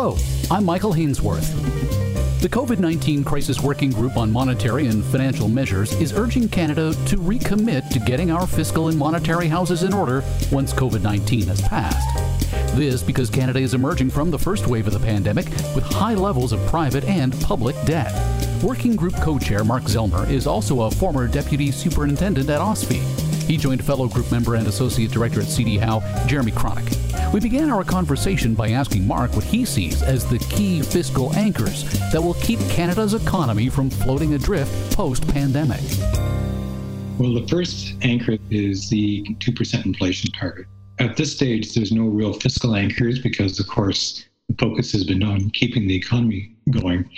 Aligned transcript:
Hello, 0.00 0.16
I'm 0.48 0.64
Michael 0.64 0.94
Hainsworth. 0.94 2.40
The 2.40 2.48
COVID 2.48 2.78
19 2.78 3.24
Crisis 3.24 3.60
Working 3.60 3.90
Group 3.90 4.16
on 4.16 4.30
Monetary 4.30 4.86
and 4.86 5.04
Financial 5.04 5.48
Measures 5.48 5.92
is 5.94 6.12
urging 6.12 6.48
Canada 6.48 6.94
to 7.06 7.16
recommit 7.16 7.88
to 7.90 7.98
getting 7.98 8.30
our 8.30 8.46
fiscal 8.46 8.86
and 8.86 8.96
monetary 8.96 9.48
houses 9.48 9.82
in 9.82 9.92
order 9.92 10.22
once 10.52 10.72
COVID 10.72 11.02
19 11.02 11.48
has 11.48 11.60
passed. 11.62 12.76
This 12.76 13.02
because 13.02 13.28
Canada 13.28 13.58
is 13.58 13.74
emerging 13.74 14.10
from 14.10 14.30
the 14.30 14.38
first 14.38 14.68
wave 14.68 14.86
of 14.86 14.92
the 14.92 15.00
pandemic 15.00 15.46
with 15.74 15.82
high 15.82 16.14
levels 16.14 16.52
of 16.52 16.64
private 16.68 17.02
and 17.02 17.32
public 17.40 17.74
debt. 17.84 18.14
Working 18.62 18.94
Group 18.94 19.16
co 19.16 19.36
chair 19.36 19.64
Mark 19.64 19.82
Zelmer 19.82 20.30
is 20.30 20.46
also 20.46 20.82
a 20.82 20.92
former 20.92 21.26
deputy 21.26 21.72
superintendent 21.72 22.48
at 22.48 22.60
OSFI. 22.60 23.02
He 23.48 23.56
joined 23.56 23.84
fellow 23.84 24.06
group 24.06 24.30
member 24.30 24.54
and 24.54 24.68
associate 24.68 25.10
director 25.10 25.40
at 25.40 25.48
CD 25.48 25.76
Howe, 25.76 25.98
Jeremy 26.28 26.52
Kronick. 26.52 27.07
We 27.32 27.40
began 27.40 27.68
our 27.68 27.84
conversation 27.84 28.54
by 28.54 28.70
asking 28.70 29.06
Mark 29.06 29.36
what 29.36 29.44
he 29.44 29.66
sees 29.66 30.02
as 30.02 30.24
the 30.24 30.38
key 30.38 30.80
fiscal 30.80 31.34
anchors 31.36 31.84
that 32.10 32.22
will 32.22 32.34
keep 32.34 32.58
Canada's 32.70 33.12
economy 33.12 33.68
from 33.68 33.90
floating 33.90 34.32
adrift 34.32 34.96
post 34.96 35.28
pandemic. 35.28 35.82
Well, 37.18 37.34
the 37.34 37.46
first 37.46 37.96
anchor 38.00 38.38
is 38.50 38.88
the 38.88 39.24
2% 39.24 39.84
inflation 39.84 40.32
target. 40.32 40.66
At 41.00 41.18
this 41.18 41.30
stage, 41.34 41.74
there's 41.74 41.92
no 41.92 42.04
real 42.04 42.32
fiscal 42.32 42.74
anchors 42.74 43.18
because, 43.18 43.60
of 43.60 43.68
course, 43.68 44.24
the 44.48 44.54
focus 44.58 44.90
has 44.92 45.04
been 45.04 45.22
on 45.22 45.50
keeping 45.50 45.86
the 45.86 45.96
economy 45.96 46.56
going. 46.70 47.10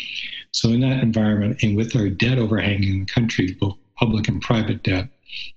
So, 0.50 0.70
in 0.70 0.80
that 0.80 1.04
environment, 1.04 1.62
and 1.62 1.76
with 1.76 1.94
our 1.94 2.08
debt 2.08 2.38
overhanging 2.38 2.94
in 2.94 3.00
the 3.00 3.06
country, 3.06 3.56
both 3.60 3.76
public 3.94 4.26
and 4.26 4.42
private 4.42 4.82
debt, 4.82 5.08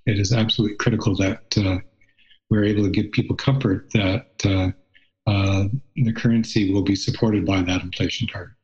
it 0.06 0.20
is 0.20 0.32
absolutely 0.32 0.76
critical 0.76 1.16
that 1.16 1.42
uh, 1.58 1.78
we're 2.50 2.64
able 2.64 2.84
to 2.84 2.90
give 2.90 3.10
people 3.12 3.36
comfort 3.36 3.90
that 3.92 4.26
uh, 4.44 4.70
uh, 5.30 5.64
the 5.96 6.12
currency 6.12 6.72
will 6.72 6.82
be 6.82 6.94
supported 6.94 7.46
by 7.46 7.62
that 7.62 7.82
inflation 7.82 8.28
target. 8.28 8.54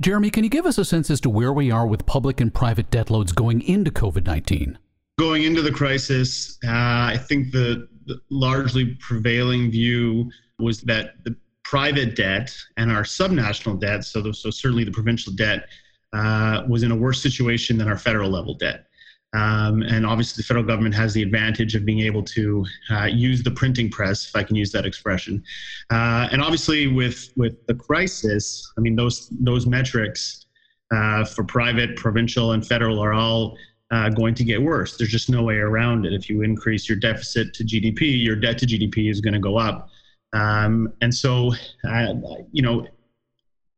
Jeremy, 0.00 0.30
can 0.30 0.42
you 0.42 0.50
give 0.50 0.66
us 0.66 0.78
a 0.78 0.84
sense 0.84 1.10
as 1.10 1.20
to 1.20 1.30
where 1.30 1.52
we 1.52 1.70
are 1.70 1.86
with 1.86 2.04
public 2.06 2.40
and 2.40 2.52
private 2.52 2.90
debt 2.90 3.10
loads 3.10 3.32
going 3.32 3.62
into 3.62 3.90
COVID 3.90 4.26
19? 4.26 4.78
Going 5.18 5.44
into 5.44 5.62
the 5.62 5.70
crisis, 5.70 6.58
uh, 6.64 6.70
I 6.70 7.16
think 7.28 7.52
the, 7.52 7.88
the 8.06 8.20
largely 8.30 8.96
prevailing 8.96 9.70
view 9.70 10.30
was 10.58 10.80
that 10.82 11.22
the 11.24 11.36
private 11.62 12.16
debt 12.16 12.54
and 12.76 12.90
our 12.90 13.02
subnational 13.02 13.78
debt, 13.78 14.04
so, 14.04 14.20
the, 14.20 14.34
so 14.34 14.50
certainly 14.50 14.84
the 14.84 14.90
provincial 14.90 15.32
debt, 15.34 15.68
uh, 16.12 16.64
was 16.68 16.82
in 16.82 16.90
a 16.90 16.96
worse 16.96 17.22
situation 17.22 17.78
than 17.78 17.88
our 17.88 17.96
federal 17.96 18.30
level 18.30 18.54
debt. 18.54 18.86
Um, 19.34 19.82
and 19.82 20.04
obviously, 20.04 20.42
the 20.42 20.46
federal 20.46 20.64
government 20.64 20.94
has 20.94 21.14
the 21.14 21.22
advantage 21.22 21.74
of 21.74 21.86
being 21.86 22.00
able 22.00 22.22
to 22.22 22.66
uh, 22.90 23.04
use 23.06 23.42
the 23.42 23.50
printing 23.50 23.90
press, 23.90 24.28
if 24.28 24.36
I 24.36 24.42
can 24.42 24.56
use 24.56 24.72
that 24.72 24.84
expression. 24.84 25.42
Uh, 25.90 26.28
and 26.30 26.42
obviously, 26.42 26.86
with 26.86 27.32
with 27.36 27.66
the 27.66 27.74
crisis, 27.74 28.70
I 28.76 28.82
mean 28.82 28.94
those 28.94 29.28
those 29.40 29.66
metrics 29.66 30.46
uh, 30.94 31.24
for 31.24 31.44
private, 31.44 31.96
provincial, 31.96 32.52
and 32.52 32.66
federal 32.66 33.02
are 33.02 33.14
all 33.14 33.56
uh, 33.90 34.10
going 34.10 34.34
to 34.34 34.44
get 34.44 34.60
worse. 34.60 34.96
There's 34.98 35.10
just 35.10 35.30
no 35.30 35.42
way 35.42 35.56
around 35.56 36.04
it. 36.04 36.12
If 36.12 36.28
you 36.28 36.42
increase 36.42 36.88
your 36.88 36.98
deficit 36.98 37.54
to 37.54 37.64
GDP, 37.64 38.22
your 38.22 38.36
debt 38.36 38.58
to 38.58 38.66
GDP 38.66 39.10
is 39.10 39.20
going 39.20 39.34
to 39.34 39.40
go 39.40 39.56
up. 39.56 39.88
Um, 40.34 40.92
and 41.00 41.14
so, 41.14 41.52
uh, 41.88 42.14
you 42.52 42.62
know, 42.62 42.86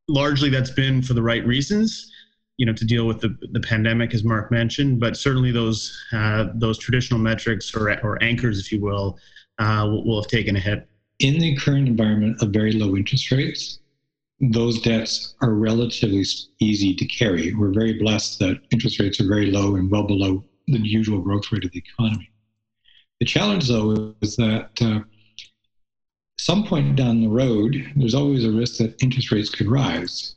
largely 0.08 0.50
that's 0.50 0.70
been 0.70 1.02
for 1.02 1.14
the 1.14 1.22
right 1.22 1.44
reasons 1.46 2.12
you 2.56 2.66
know 2.66 2.72
to 2.72 2.84
deal 2.84 3.06
with 3.06 3.20
the, 3.20 3.36
the 3.52 3.60
pandemic 3.60 4.14
as 4.14 4.24
mark 4.24 4.50
mentioned 4.50 5.00
but 5.00 5.16
certainly 5.16 5.50
those 5.50 5.97
uh, 6.12 6.47
those 6.55 6.78
traditional 6.78 7.19
metrics 7.19 7.74
or, 7.74 7.91
or 8.02 8.22
anchors 8.22 8.58
if 8.58 8.70
you 8.72 8.80
will, 8.80 9.19
uh, 9.58 9.86
will 9.88 10.20
have 10.20 10.30
taken 10.30 10.56
a 10.56 10.61
hit. 10.61 10.88
In 11.20 11.38
the 11.38 11.56
current 11.56 11.88
environment 11.88 12.42
of 12.42 12.50
very 12.50 12.72
low 12.72 12.96
interest 12.96 13.30
rates 13.30 13.80
those 14.41 14.80
debts 14.83 15.34
are 15.41 15.55
relatively 15.55 16.24
easy 16.61 16.95
to 16.95 17.06
carry. 17.06 17.55
We're 17.55 17.73
very 17.73 17.95
blessed 17.95 18.40
that 18.40 18.61
interest 18.73 18.98
rates 18.98 19.20
are 19.20 19.28
very 19.28 19.51
low 19.51 19.77
and 19.77 19.90
well 19.90 20.02
below 20.02 20.45
the 20.67 20.78
usual 20.78 21.20
growth 21.20 21.51
rate 21.52 21.64
of 21.64 21.70
the 21.70 21.78
economy. 21.78 22.30
The 23.20 23.27
challenge 23.27 23.68
though 23.68 24.14
is 24.20 24.36
that 24.36 24.70
uh, 24.80 25.01
some 26.39 26.64
point 26.64 26.96
down 26.96 27.20
the 27.20 27.28
road 27.28 27.77
there's 27.96 28.14
always 28.14 28.45
a 28.45 28.51
risk 28.51 28.78
that 28.78 29.01
interest 29.02 29.30
rates 29.30 29.48
could 29.48 29.68
rise 29.68 30.34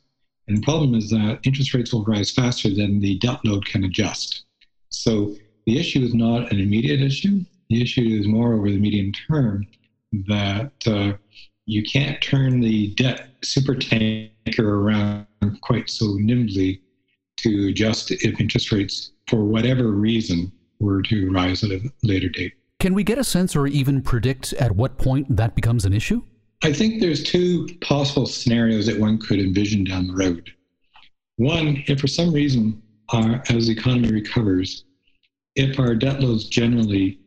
and 0.48 0.56
the 0.56 0.62
problem 0.62 0.94
is 0.94 1.10
that 1.10 1.40
interest 1.44 1.74
rates 1.74 1.92
will 1.92 2.04
rise 2.04 2.30
faster 2.30 2.74
than 2.74 3.00
the 3.00 3.18
debt 3.18 3.38
load 3.44 3.66
can 3.66 3.84
adjust. 3.84 4.44
So 4.88 5.34
the 5.66 5.78
issue 5.78 6.00
is 6.00 6.14
not 6.14 6.50
an 6.50 6.58
immediate 6.58 7.02
issue. 7.02 7.44
The 7.68 7.82
issue 7.82 8.18
is 8.18 8.26
more 8.26 8.54
over 8.54 8.70
the 8.70 8.78
medium 8.78 9.12
term 9.12 9.66
that 10.26 10.72
uh, 10.86 11.12
you 11.66 11.82
can't 11.82 12.20
turn 12.22 12.60
the 12.60 12.94
debt 12.94 13.28
super 13.44 13.74
tanker 13.74 14.80
around 14.80 15.26
quite 15.60 15.90
so 15.90 16.14
nimbly 16.18 16.80
to 17.38 17.68
adjust 17.68 18.10
if 18.10 18.40
interest 18.40 18.72
rates, 18.72 19.12
for 19.28 19.44
whatever 19.44 19.90
reason, 19.90 20.50
were 20.80 21.02
to 21.02 21.30
rise 21.30 21.62
at 21.62 21.70
a 21.70 21.92
later 22.02 22.30
date. 22.30 22.54
Can 22.80 22.94
we 22.94 23.04
get 23.04 23.18
a 23.18 23.24
sense 23.24 23.54
or 23.54 23.66
even 23.66 24.00
predict 24.00 24.54
at 24.54 24.72
what 24.72 24.96
point 24.96 25.36
that 25.36 25.54
becomes 25.54 25.84
an 25.84 25.92
issue? 25.92 26.22
I 26.62 26.72
think 26.72 27.00
there's 27.00 27.22
two 27.22 27.68
possible 27.80 28.26
scenarios 28.26 28.86
that 28.86 28.98
one 28.98 29.18
could 29.18 29.38
envision 29.38 29.84
down 29.84 30.08
the 30.08 30.14
road. 30.14 30.50
One, 31.36 31.84
if 31.86 32.00
for 32.00 32.08
some 32.08 32.32
reason, 32.32 32.82
our, 33.12 33.42
as 33.48 33.68
the 33.68 33.72
economy 33.72 34.10
recovers, 34.10 34.84
if 35.54 35.78
our 35.78 35.94
debt 35.94 36.20
loads 36.20 36.48
generally 36.48 37.20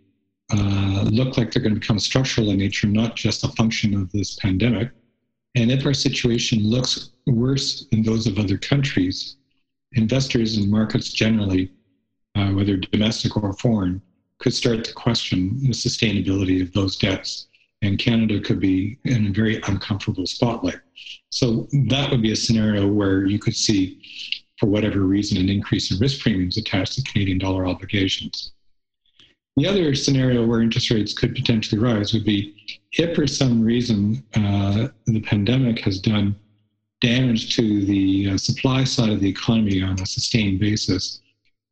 uh, 0.51 1.07
look 1.09 1.37
like 1.37 1.51
they're 1.51 1.63
going 1.63 1.75
to 1.75 1.79
become 1.79 1.97
structural 1.97 2.49
in 2.49 2.57
nature, 2.57 2.87
not 2.87 3.15
just 3.15 3.45
a 3.45 3.47
function 3.49 3.93
of 3.93 4.11
this 4.11 4.35
pandemic, 4.35 4.91
and 5.55 5.71
if 5.71 5.85
our 5.85 5.93
situation 5.93 6.59
looks 6.63 7.11
worse 7.25 7.85
than 7.91 8.03
those 8.03 8.27
of 8.27 8.37
other 8.37 8.57
countries, 8.57 9.37
investors 9.93 10.57
and 10.57 10.69
markets 10.69 11.13
generally, 11.13 11.71
uh, 12.35 12.49
whether 12.49 12.77
domestic 12.91 13.37
or 13.37 13.53
foreign, 13.53 14.01
could 14.39 14.53
start 14.53 14.83
to 14.83 14.93
question 14.93 15.57
the 15.61 15.69
sustainability 15.69 16.61
of 16.61 16.71
those 16.73 16.97
debts 16.97 17.47
and 17.81 17.97
Canada 17.97 18.39
could 18.39 18.59
be 18.59 18.97
in 19.05 19.27
a 19.27 19.31
very 19.31 19.61
uncomfortable 19.67 20.25
spotlight. 20.25 20.79
So 21.29 21.67
that 21.89 22.11
would 22.11 22.21
be 22.21 22.31
a 22.31 22.35
scenario 22.35 22.87
where 22.87 23.25
you 23.25 23.39
could 23.39 23.55
see, 23.55 24.01
for 24.59 24.67
whatever 24.67 24.99
reason, 24.99 25.37
an 25.37 25.49
increase 25.49 25.91
in 25.91 25.99
risk 25.99 26.21
premiums 26.21 26.57
attached 26.57 26.93
to 26.93 27.03
Canadian 27.03 27.39
dollar 27.39 27.65
obligations. 27.65 28.53
The 29.57 29.67
other 29.67 29.93
scenario 29.95 30.45
where 30.45 30.61
interest 30.61 30.91
rates 30.91 31.13
could 31.13 31.35
potentially 31.35 31.81
rise 31.81 32.13
would 32.13 32.23
be 32.23 32.55
if, 32.93 33.15
for 33.15 33.27
some 33.27 33.61
reason, 33.61 34.23
uh, 34.35 34.89
the 35.07 35.21
pandemic 35.21 35.79
has 35.79 35.99
done 35.99 36.35
damage 37.01 37.55
to 37.55 37.83
the 37.85 38.31
uh, 38.31 38.37
supply 38.37 38.83
side 38.83 39.09
of 39.09 39.19
the 39.19 39.29
economy 39.29 39.81
on 39.81 39.99
a 39.99 40.05
sustained 40.05 40.59
basis, 40.59 41.19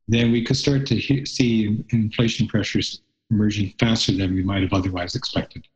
then 0.08 0.32
we 0.32 0.44
could 0.44 0.56
start 0.56 0.86
to 0.86 1.24
see 1.24 1.84
inflation 1.90 2.48
pressures 2.48 3.00
emerging 3.30 3.72
faster 3.78 4.12
than 4.12 4.34
we 4.34 4.42
might 4.42 4.62
have 4.62 4.72
otherwise 4.72 5.14
expected. 5.14 5.66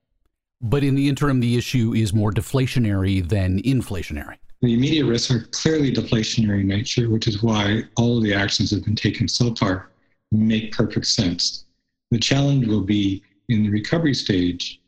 But 0.64 0.82
in 0.82 0.94
the 0.94 1.10
interim, 1.10 1.40
the 1.40 1.58
issue 1.58 1.92
is 1.92 2.14
more 2.14 2.32
deflationary 2.32 3.26
than 3.28 3.60
inflationary. 3.62 4.36
The 4.62 4.72
immediate 4.72 5.04
risks 5.04 5.30
are 5.30 5.46
clearly 5.52 5.92
deflationary 5.92 6.62
in 6.62 6.68
nature, 6.68 7.10
which 7.10 7.28
is 7.28 7.42
why 7.42 7.82
all 7.98 8.16
of 8.16 8.24
the 8.24 8.32
actions 8.32 8.70
that 8.70 8.76
have 8.76 8.84
been 8.86 8.96
taken 8.96 9.28
so 9.28 9.54
far 9.54 9.90
make 10.32 10.72
perfect 10.72 11.04
sense. 11.04 11.66
The 12.10 12.18
challenge 12.18 12.66
will 12.66 12.80
be 12.80 13.22
in 13.50 13.62
the 13.62 13.68
recovery 13.68 14.14
stage 14.14 14.80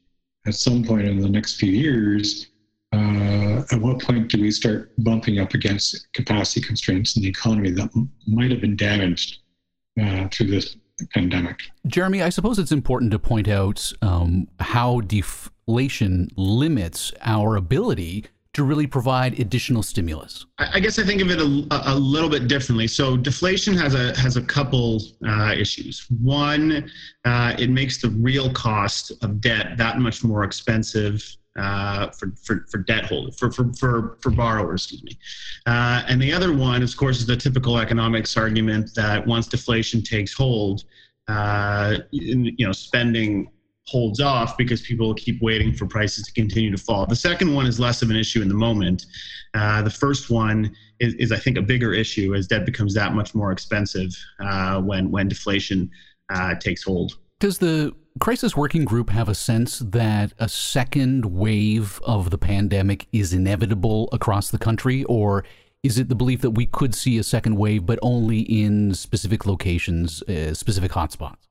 at 0.47 0.55
some 0.55 0.83
point 0.83 1.07
in 1.07 1.21
the 1.21 1.29
next 1.29 1.57
few 1.57 1.71
years. 1.71 2.47
Uh, 2.95 3.65
at 3.71 3.79
what 3.79 4.01
point 4.01 4.31
do 4.31 4.41
we 4.41 4.51
start 4.51 4.93
bumping 5.05 5.41
up 5.41 5.53
against 5.53 6.11
capacity 6.15 6.63
constraints 6.63 7.19
in 7.19 7.23
the 7.23 7.29
economy 7.29 7.71
that 7.73 7.91
m- 7.95 8.11
might 8.27 8.51
have 8.51 8.63
been 8.63 8.77
damaged 8.77 9.41
uh, 10.01 10.27
through 10.29 10.47
this 10.47 10.79
pandemic? 11.13 11.59
Jeremy, 11.87 12.23
I 12.23 12.31
suppose 12.31 12.59
it's 12.59 12.73
important 12.73 13.11
to 13.11 13.19
point 13.19 13.49
out 13.49 13.93
um, 14.01 14.49
how 14.59 15.01
def- 15.01 15.51
inflation 15.67 16.29
limits 16.37 17.13
our 17.23 17.57
ability 17.57 18.25
to 18.53 18.63
really 18.65 18.87
provide 18.87 19.39
additional 19.39 19.83
stimulus? 19.83 20.47
I 20.59 20.81
guess 20.81 20.99
I 20.99 21.03
think 21.03 21.21
of 21.21 21.31
it 21.31 21.39
a, 21.41 21.93
a 21.93 21.95
little 21.95 22.31
bit 22.31 22.49
differently. 22.49 22.87
So 22.87 23.17
deflation 23.17 23.77
has 23.77 23.95
a 23.95 24.19
has 24.19 24.37
a 24.37 24.43
couple 24.43 25.03
uh, 25.27 25.55
issues. 25.59 26.07
One, 26.23 26.91
uh, 27.25 27.55
it 27.59 27.69
makes 27.69 28.01
the 28.01 28.11
real 28.11 28.51
cost 28.53 29.13
of 29.23 29.41
debt 29.41 29.77
that 29.77 29.99
much 29.99 30.25
more 30.25 30.45
expensive 30.45 31.23
uh, 31.59 32.11
for, 32.11 32.33
for, 32.43 32.65
for 32.71 32.79
debt 32.79 33.07
holders, 33.07 33.39
for, 33.39 33.51
for, 33.51 33.73
for, 33.75 34.19
for 34.21 34.31
borrowers, 34.31 34.85
excuse 34.85 35.03
me. 35.03 35.19
Uh, 35.67 36.03
and 36.07 36.21
the 36.21 36.33
other 36.33 36.53
one, 36.53 36.83
of 36.83 36.97
course, 36.97 37.19
is 37.19 37.27
the 37.27 37.37
typical 37.37 37.79
economics 37.79 38.37
argument 38.37 38.91
that 38.95 39.27
once 39.27 39.47
deflation 39.47 40.03
takes 40.03 40.35
hold, 40.35 40.85
uh, 41.29 41.97
you 42.11 42.67
know, 42.67 42.73
spending 42.73 43.51
holds 43.89 44.21
off 44.21 44.57
because 44.57 44.83
people 44.83 45.15
keep 45.15 45.41
waiting 45.41 45.73
for 45.73 45.87
prices 45.87 46.27
to 46.27 46.33
continue 46.33 46.71
to 46.71 46.83
fall. 46.83 47.07
The 47.07 47.17
second 47.17 47.55
one 47.55 47.67
is 47.67 47.79
less 47.79 48.03
of 48.03 48.11
an 48.11 48.17
issue 48.17 48.43
in 48.43 48.49
the 48.49 48.55
moment. 48.55 49.07
Uh, 49.55 49.83
the 49.83 49.91
first 49.91 50.29
one 50.29 50.75
is, 50.99 51.15
is, 51.15 51.33
I 51.33 51.39
think, 51.39 51.57
a 51.57 51.63
bigger 51.63 51.93
issue 51.93 52.35
as 52.35 52.47
debt 52.47 52.67
becomes 52.67 52.95
that 52.95 53.15
much 53.15 53.35
more 53.35 53.53
expensive 53.53 54.11
uh, 54.41 54.81
when 54.81 55.11
when 55.11 55.29
deflation 55.29 55.91
uh, 56.31 56.57
takes 56.57 56.83
hold. 56.83 57.17
Does 57.39 57.59
the 57.59 57.95
Crisis 58.19 58.57
Working 58.57 58.85
Group 58.85 59.11
have 59.11 59.29
a 59.29 59.35
sense 59.35 59.79
that 59.81 60.33
a 60.39 60.49
second 60.49 61.27
wave 61.27 62.01
of 62.05 62.31
the 62.31 62.39
pandemic 62.39 63.07
is 63.13 63.33
inevitable 63.33 64.09
across 64.11 64.51
the 64.51 64.59
country, 64.59 65.05
or 65.05 65.45
is 65.83 65.99
it 65.99 66.09
the 66.09 66.15
belief 66.15 66.41
that 66.41 66.53
we 66.53 66.67
could 66.67 66.95
see 66.95 67.19
a 67.19 67.23
second 67.23 67.57
wave, 67.57 67.87
but 67.87 67.99
only 68.03 68.41
in 68.41 68.95
specific 68.95 69.47
locations, 69.47 70.23
uh, 70.23 70.55
specific 70.55 70.93
hotspots? 70.93 71.46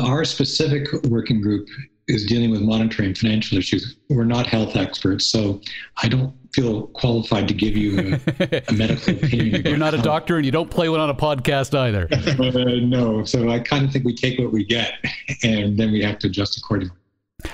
Our 0.00 0.24
specific 0.24 0.92
working 1.04 1.40
group 1.40 1.68
is 2.06 2.26
dealing 2.26 2.50
with 2.50 2.60
monitoring 2.60 3.14
financial 3.14 3.56
issues. 3.58 3.96
We're 4.10 4.24
not 4.24 4.46
health 4.46 4.76
experts, 4.76 5.26
so 5.26 5.60
I 6.02 6.08
don't 6.08 6.34
feel 6.52 6.88
qualified 6.88 7.48
to 7.48 7.54
give 7.54 7.76
you 7.76 8.20
a, 8.40 8.62
a 8.68 8.72
medical 8.72 9.14
opinion. 9.14 9.66
You're 9.66 9.76
not 9.76 9.94
a 9.94 10.02
doctor, 10.02 10.36
and 10.36 10.44
you 10.44 10.52
don't 10.52 10.70
play 10.70 10.88
one 10.88 11.00
on 11.00 11.10
a 11.10 11.14
podcast 11.14 11.76
either. 11.76 12.08
uh, 12.12 12.86
no, 12.86 13.24
so 13.24 13.50
I 13.50 13.58
kind 13.58 13.84
of 13.84 13.92
think 13.92 14.04
we 14.04 14.14
take 14.14 14.38
what 14.38 14.52
we 14.52 14.64
get, 14.64 14.94
and 15.42 15.78
then 15.78 15.92
we 15.92 16.02
have 16.02 16.18
to 16.20 16.26
adjust 16.26 16.58
accordingly. 16.58 16.94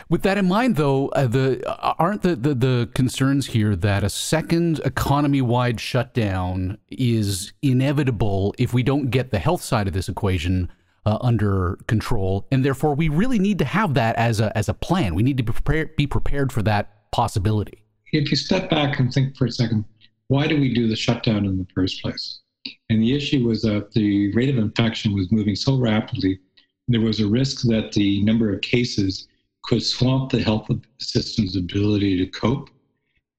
With 0.08 0.22
that 0.22 0.38
in 0.38 0.46
mind, 0.46 0.76
though, 0.76 1.08
uh, 1.08 1.26
the 1.26 1.66
uh, 1.68 1.94
aren't 1.98 2.22
the, 2.22 2.36
the, 2.36 2.54
the 2.54 2.90
concerns 2.94 3.46
here 3.46 3.74
that 3.74 4.04
a 4.04 4.10
second 4.10 4.80
economy-wide 4.84 5.80
shutdown 5.80 6.78
is 6.90 7.52
inevitable 7.62 8.54
if 8.58 8.72
we 8.72 8.82
don't 8.82 9.10
get 9.10 9.30
the 9.30 9.38
health 9.38 9.62
side 9.62 9.88
of 9.88 9.94
this 9.94 10.08
equation 10.08 10.70
uh, 11.10 11.18
under 11.20 11.78
control, 11.88 12.46
and 12.52 12.64
therefore 12.64 12.94
we 12.94 13.08
really 13.08 13.38
need 13.38 13.58
to 13.58 13.64
have 13.64 13.94
that 13.94 14.14
as 14.16 14.40
a 14.40 14.56
as 14.56 14.68
a 14.68 14.74
plan. 14.74 15.14
We 15.14 15.22
need 15.22 15.36
to 15.38 15.42
be 15.42 15.52
prepared 15.52 15.96
be 15.96 16.06
prepared 16.06 16.52
for 16.52 16.62
that 16.62 17.10
possibility. 17.10 17.84
If 18.12 18.30
you 18.30 18.36
step 18.36 18.70
back 18.70 18.98
and 18.98 19.12
think 19.12 19.36
for 19.36 19.46
a 19.46 19.52
second, 19.52 19.84
why 20.28 20.46
do 20.46 20.58
we 20.58 20.72
do 20.72 20.88
the 20.88 20.96
shutdown 20.96 21.44
in 21.46 21.58
the 21.58 21.66
first 21.74 22.00
place? 22.02 22.40
And 22.88 23.02
the 23.02 23.14
issue 23.16 23.46
was 23.46 23.62
that 23.62 23.92
the 23.92 24.32
rate 24.34 24.50
of 24.50 24.58
infection 24.58 25.12
was 25.14 25.32
moving 25.32 25.56
so 25.56 25.78
rapidly, 25.78 26.38
there 26.88 27.00
was 27.00 27.20
a 27.20 27.26
risk 27.26 27.62
that 27.62 27.92
the 27.92 28.22
number 28.22 28.52
of 28.52 28.60
cases 28.60 29.28
could 29.64 29.82
swamp 29.82 30.30
the 30.30 30.42
health 30.42 30.68
system's 30.98 31.56
ability 31.56 32.18
to 32.18 32.26
cope, 32.26 32.68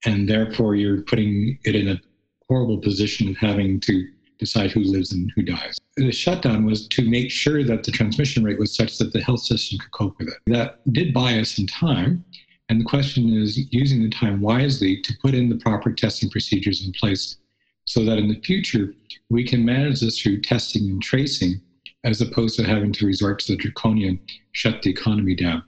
and 0.05 0.27
therefore 0.27 0.75
you're 0.75 1.01
putting 1.03 1.57
it 1.63 1.75
in 1.75 1.89
a 1.89 2.01
horrible 2.47 2.77
position 2.77 3.29
of 3.29 3.37
having 3.37 3.79
to 3.81 4.07
decide 4.41 4.71
who 4.71 4.81
lives 4.81 5.13
and 5.13 5.31
who 5.35 5.43
dies. 5.43 5.77
The 5.95 6.11
shutdown 6.11 6.65
was 6.65 6.87
to 6.87 7.07
make 7.07 7.29
sure 7.29 7.63
that 7.63 7.83
the 7.83 7.91
transmission 7.91 8.43
rate 8.43 8.59
was 8.59 8.75
such 8.75 8.97
that 8.97 9.13
the 9.13 9.21
health 9.21 9.41
system 9.41 9.77
could 9.77 9.91
cope 9.91 10.17
with 10.17 10.29
it. 10.29 10.33
That 10.47 10.79
did 10.91 11.13
buy 11.13 11.39
us 11.39 11.51
some 11.55 11.67
time. 11.67 12.25
And 12.67 12.81
the 12.81 12.85
question 12.85 13.31
is 13.31 13.71
using 13.71 14.01
the 14.01 14.09
time 14.09 14.41
wisely 14.41 14.99
to 15.03 15.13
put 15.21 15.35
in 15.35 15.47
the 15.47 15.57
proper 15.57 15.93
testing 15.93 16.29
procedures 16.29 16.83
in 16.85 16.91
place 16.93 17.37
so 17.85 18.03
that 18.03 18.17
in 18.17 18.27
the 18.29 18.41
future 18.41 18.95
we 19.29 19.43
can 19.45 19.63
manage 19.63 20.01
this 20.01 20.19
through 20.19 20.41
testing 20.41 20.89
and 20.89 21.01
tracing 21.03 21.61
as 22.03 22.19
opposed 22.21 22.55
to 22.57 22.63
having 22.63 22.91
to 22.93 23.05
resort 23.05 23.39
to 23.39 23.51
the 23.51 23.57
draconian 23.57 24.19
shut 24.53 24.81
the 24.81 24.89
economy 24.89 25.35
down. 25.35 25.61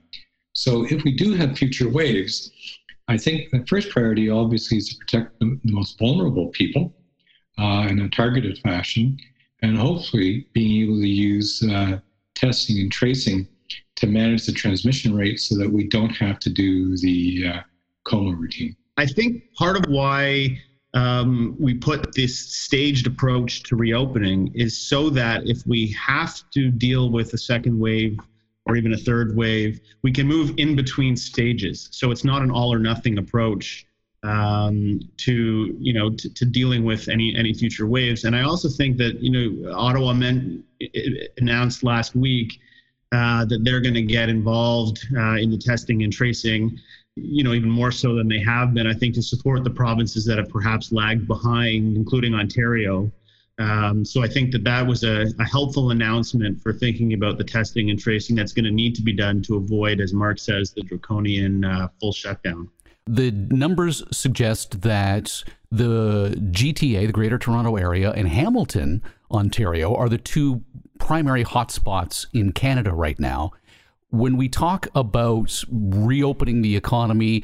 So 0.54 0.86
if 0.86 1.04
we 1.04 1.16
do 1.16 1.34
have 1.34 1.58
future 1.58 1.90
waves, 1.90 2.52
I 3.08 3.18
think 3.18 3.52
the 3.52 3.64
first 3.68 3.90
priority 3.90 4.30
obviously 4.32 4.78
is 4.78 4.90
to 4.90 4.96
protect 4.98 5.40
the, 5.40 5.60
the 5.64 5.74
most 5.74 6.00
vulnerable 6.00 6.48
people 6.48 6.96
uh, 7.58 7.88
in 7.90 8.00
a 8.02 8.10
targeted 8.10 8.58
fashion, 8.60 9.18
and 9.62 9.78
hopefully 9.78 10.48
being 10.54 10.84
able 10.84 11.00
to 11.02 11.08
use 11.08 11.64
uh, 11.70 12.00
testing 12.36 12.80
and 12.80 12.92
tracing 12.92 13.48
to 13.96 14.08
manage 14.08 14.46
the 14.46 14.52
transmission 14.52 15.16
rate 15.16 15.40
so 15.40 15.58
that 15.58 15.72
we 15.72 15.88
don't 15.88 16.16
have 16.16 16.40
to 16.40 16.50
do 16.50 16.98
the 16.98 17.48
uh, 17.48 17.60
coma 18.04 18.36
routine. 18.36 18.76
I 18.98 19.06
think 19.06 19.44
part 19.56 19.78
of 19.78 19.86
why 19.88 20.60
um, 20.94 21.56
we 21.60 21.74
put 21.74 22.14
this 22.14 22.38
staged 22.38 23.08
approach 23.08 23.64
to 23.64 23.76
reopening 23.76 24.52
is 24.54 24.78
so 24.78 25.10
that 25.12 25.48
if 25.48 25.66
we 25.66 25.96
have 26.00 26.50
to 26.52 26.70
deal 26.70 27.12
with 27.12 27.34
a 27.34 27.38
second 27.38 27.80
wave 27.80 28.20
or 28.66 28.76
even 28.76 28.94
a 28.94 28.98
third 28.98 29.36
wave, 29.36 29.80
we 30.04 30.12
can 30.12 30.28
move 30.28 30.54
in 30.58 30.76
between 30.76 31.16
stages. 31.16 31.90
So 31.92 32.12
it's 32.12 32.24
not 32.24 32.42
an 32.42 32.52
all 32.52 32.74
or 32.74 32.80
nothing 32.80 33.18
approach 33.18 33.86
um, 34.24 35.02
to 35.18 35.76
you 35.80 35.94
know 35.94 36.10
to, 36.10 36.34
to, 36.34 36.46
dealing 36.46 36.86
with 36.86 37.10
any 37.10 37.36
any 37.36 37.54
future 37.54 37.86
waves. 37.86 38.24
And 38.24 38.36
I 38.36 38.44
also 38.44 38.70
think 38.70 38.98
that 38.98 39.22
you 39.22 39.32
know 39.32 39.74
Ottawa 39.74 40.14
meant, 40.14 40.64
announced 41.38 41.84
last 41.84 42.16
week 42.16 42.60
uh, 43.12 43.46
that 43.46 43.64
they're 43.64 43.82
going 43.82 43.94
to 43.94 44.02
get 44.02 44.30
involved 44.30 45.06
uh, 45.16 45.36
in 45.36 45.52
the 45.52 45.58
testing 45.58 46.04
and 46.04 46.12
tracing. 46.12 46.80
You 47.16 47.44
know, 47.44 47.54
even 47.54 47.70
more 47.70 47.92
so 47.92 48.16
than 48.16 48.28
they 48.28 48.40
have 48.40 48.74
been. 48.74 48.88
I 48.88 48.94
think 48.94 49.14
to 49.16 49.22
support 49.22 49.64
the 49.64 49.70
provinces 49.70 50.26
that 50.26 50.40
have 50.40 50.50
perhaps 50.50 50.92
lagged 50.92 51.28
behind, 51.28 51.96
including 51.96 52.34
Ontario. 52.34 53.12
Um, 53.60 54.04
so 54.04 54.24
I 54.24 54.28
think 54.28 54.52
that 54.54 54.64
that 54.64 54.88
was 54.88 55.04
a, 55.04 55.28
a, 55.40 55.44
helpful 55.44 55.92
announcement 55.92 56.60
for 56.60 56.74
thinking 56.74 57.14
about 57.14 57.38
the 57.38 57.44
testing 57.44 57.92
and 57.92 58.00
tracing 58.00 58.36
that's 58.36 58.52
going 58.52 58.66
to 58.66 58.72
need 58.72 58.96
to 58.96 59.04
be 59.04 59.14
done 59.14 59.44
to 59.44 59.58
avoid, 59.58 60.00
as 60.02 60.12
Mark 60.12 60.40
says, 60.40 60.74
the 60.74 60.82
draconian 60.82 61.64
uh, 61.64 61.88
full 62.00 62.14
shutdown. 62.14 62.68
The 63.06 63.32
numbers 63.32 64.04
suggest 64.12 64.82
that 64.82 65.44
the 65.72 66.38
GTA, 66.52 67.08
the 67.08 67.14
Greater 67.14 67.38
Toronto 67.38 67.76
Area, 67.76 68.12
and 68.12 68.28
Hamilton, 68.28 69.02
Ontario, 69.32 69.94
are 69.96 70.08
the 70.08 70.18
two 70.18 70.64
primary 71.00 71.44
hotspots 71.44 72.26
in 72.34 72.54
Canada 72.54 72.94
right 72.94 73.20
now. 73.20 73.52
When 74.10 74.38
we 74.38 74.48
talk 74.48 74.88
about 74.96 75.64
reopening 75.70 76.62
the 76.62 76.76
economy, 76.76 77.44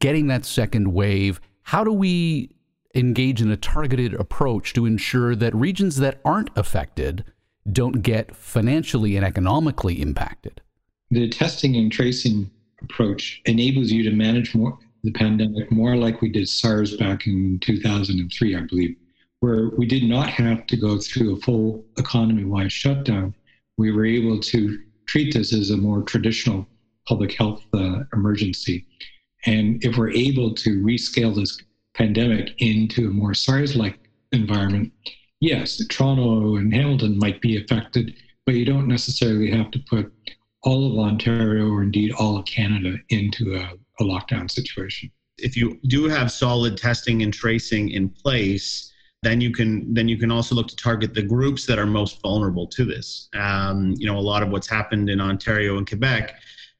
getting 0.00 0.26
that 0.28 0.44
second 0.44 0.92
wave, 0.92 1.40
how 1.62 1.84
do 1.84 1.92
we 1.92 2.50
engage 2.94 3.42
in 3.42 3.50
a 3.50 3.56
targeted 3.56 4.14
approach 4.14 4.72
to 4.72 4.86
ensure 4.86 5.36
that 5.36 5.54
regions 5.54 5.96
that 5.96 6.20
aren't 6.24 6.50
affected 6.56 7.24
don't 7.70 8.02
get 8.02 8.34
financially 8.34 9.16
and 9.16 9.24
economically 9.24 10.00
impacted? 10.00 10.60
The 11.10 11.28
testing 11.28 11.76
and 11.76 11.92
tracing 11.92 12.50
approach 12.82 13.42
enables 13.44 13.90
you 13.90 14.02
to 14.04 14.10
manage 14.10 14.54
more 14.54 14.78
the 15.06 15.12
pandemic 15.12 15.70
more 15.70 15.96
like 15.96 16.20
we 16.20 16.28
did 16.28 16.48
SARS 16.48 16.96
back 16.96 17.28
in 17.28 17.60
2003, 17.60 18.56
I 18.56 18.60
believe, 18.62 18.96
where 19.38 19.70
we 19.70 19.86
did 19.86 20.02
not 20.02 20.28
have 20.30 20.66
to 20.66 20.76
go 20.76 20.98
through 20.98 21.36
a 21.36 21.40
full 21.40 21.84
economy 21.96 22.44
wide 22.44 22.72
shutdown. 22.72 23.32
We 23.78 23.92
were 23.92 24.04
able 24.04 24.40
to 24.40 24.78
treat 25.06 25.32
this 25.32 25.54
as 25.54 25.70
a 25.70 25.76
more 25.76 26.02
traditional 26.02 26.66
public 27.06 27.32
health 27.34 27.62
uh, 27.72 28.00
emergency. 28.12 28.84
And 29.46 29.82
if 29.84 29.96
we're 29.96 30.10
able 30.10 30.52
to 30.54 30.82
rescale 30.82 31.36
this 31.36 31.56
pandemic 31.94 32.60
into 32.60 33.06
a 33.06 33.10
more 33.12 33.32
SARS 33.32 33.76
like 33.76 34.00
environment, 34.32 34.92
yes, 35.38 35.80
Toronto 35.88 36.56
and 36.56 36.74
Hamilton 36.74 37.16
might 37.16 37.40
be 37.40 37.62
affected, 37.62 38.16
but 38.44 38.56
you 38.56 38.64
don't 38.64 38.88
necessarily 38.88 39.52
have 39.52 39.70
to 39.70 39.78
put 39.88 40.12
all 40.64 40.90
of 40.90 40.98
Ontario 40.98 41.68
or 41.68 41.84
indeed 41.84 42.10
all 42.18 42.36
of 42.36 42.44
Canada 42.46 42.96
into 43.10 43.54
a 43.54 43.70
a 44.00 44.04
lockdown 44.04 44.50
situation. 44.50 45.10
If 45.38 45.56
you 45.56 45.78
do 45.86 46.08
have 46.08 46.32
solid 46.32 46.76
testing 46.76 47.22
and 47.22 47.32
tracing 47.32 47.90
in 47.90 48.08
place, 48.08 48.92
then 49.22 49.40
you 49.40 49.52
can 49.52 49.92
then 49.92 50.08
you 50.08 50.16
can 50.16 50.30
also 50.30 50.54
look 50.54 50.68
to 50.68 50.76
target 50.76 51.14
the 51.14 51.22
groups 51.22 51.66
that 51.66 51.78
are 51.78 51.86
most 51.86 52.20
vulnerable 52.22 52.66
to 52.68 52.84
this. 52.84 53.28
Um, 53.34 53.94
you 53.98 54.06
know, 54.06 54.18
a 54.18 54.20
lot 54.20 54.42
of 54.42 54.50
what's 54.50 54.68
happened 54.68 55.10
in 55.10 55.20
Ontario 55.20 55.78
and 55.78 55.86
Quebec 55.86 56.34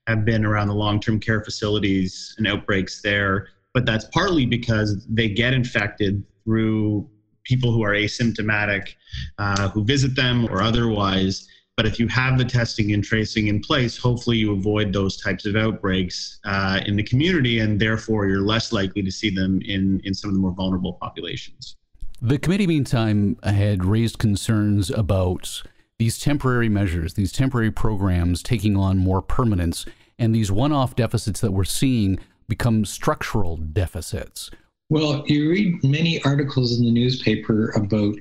have 0.07 0.25
been 0.25 0.45
around 0.45 0.69
the 0.69 0.75
long-term 0.75 1.19
care 1.19 1.43
facilities 1.43 2.35
and 2.39 2.47
outbreaks 2.47 3.03
there, 3.03 3.49
but 3.75 3.85
that's 3.85 4.05
partly 4.07 4.47
because 4.47 5.05
they 5.09 5.29
get 5.29 5.53
infected 5.53 6.23
through 6.45 7.09
people 7.43 7.73
who 7.73 7.83
are 7.83 7.93
asymptomatic, 7.93 8.95
uh, 9.39 9.69
who 9.71 9.85
visit 9.85 10.15
them 10.15 10.47
or 10.47 10.63
otherwise. 10.63 11.49
But 11.76 11.85
if 11.85 11.99
you 12.00 12.09
have 12.09 12.38
the 12.38 12.45
testing 12.45 12.92
and 12.95 13.04
tracing 13.04 13.49
in 13.49 13.61
place, 13.61 13.99
hopefully 13.99 14.38
you 14.38 14.52
avoid 14.52 14.95
those 14.95 15.18
types 15.18 15.45
of 15.45 15.56
outbreaks 15.56 16.38
uh, 16.45 16.80
in 16.87 16.97
the 16.97 17.02
community, 17.02 17.59
and 17.59 17.78
therefore 17.78 18.26
you're 18.26 18.40
less 18.40 18.73
likely 18.73 19.02
to 19.02 19.11
see 19.11 19.28
them 19.28 19.61
in, 19.62 20.00
in 20.04 20.14
some 20.14 20.30
of 20.30 20.35
the 20.35 20.40
more 20.40 20.52
vulnerable 20.52 20.95
populations. 20.95 21.76
The 22.23 22.38
committee, 22.38 22.66
meantime, 22.66 23.37
had 23.42 23.85
raised 23.85 24.18
concerns 24.18 24.88
about 24.88 25.62
these 25.99 26.18
temporary 26.18 26.71
measures, 26.71 27.12
these 27.12 27.30
temporary 27.30 27.71
programs 27.71 28.42
taking 28.42 28.75
on 28.75 28.97
more 28.97 29.21
permanence, 29.21 29.85
and 30.18 30.35
these 30.35 30.50
one 30.50 30.73
off 30.73 30.97
deficits 30.97 31.40
that 31.42 31.52
we're 31.52 31.64
seeing 31.64 32.18
become 32.49 32.87
structural 32.87 33.59
deficits. 33.59 34.50
Well, 34.88 35.25
you 35.26 35.50
read 35.50 35.85
many 35.85 36.23
articles 36.23 36.78
in 36.78 36.85
the 36.85 36.92
newspaper 36.92 37.71
about 37.71 38.14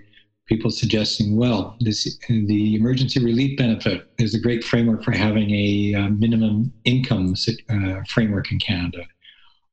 people 0.46 0.70
suggesting, 0.70 1.36
well, 1.36 1.76
this, 1.80 2.18
the 2.28 2.76
emergency 2.76 3.24
relief 3.24 3.58
benefit 3.58 4.08
is 4.20 4.36
a 4.36 4.40
great 4.40 4.64
framework 4.64 5.04
for 5.04 5.12
having 5.12 5.50
a 5.52 5.96
uh, 5.96 6.10
minimum 6.10 6.72
income 6.84 7.34
uh, 7.70 8.02
framework 8.08 8.52
in 8.52 8.60
Canada. 8.60 9.04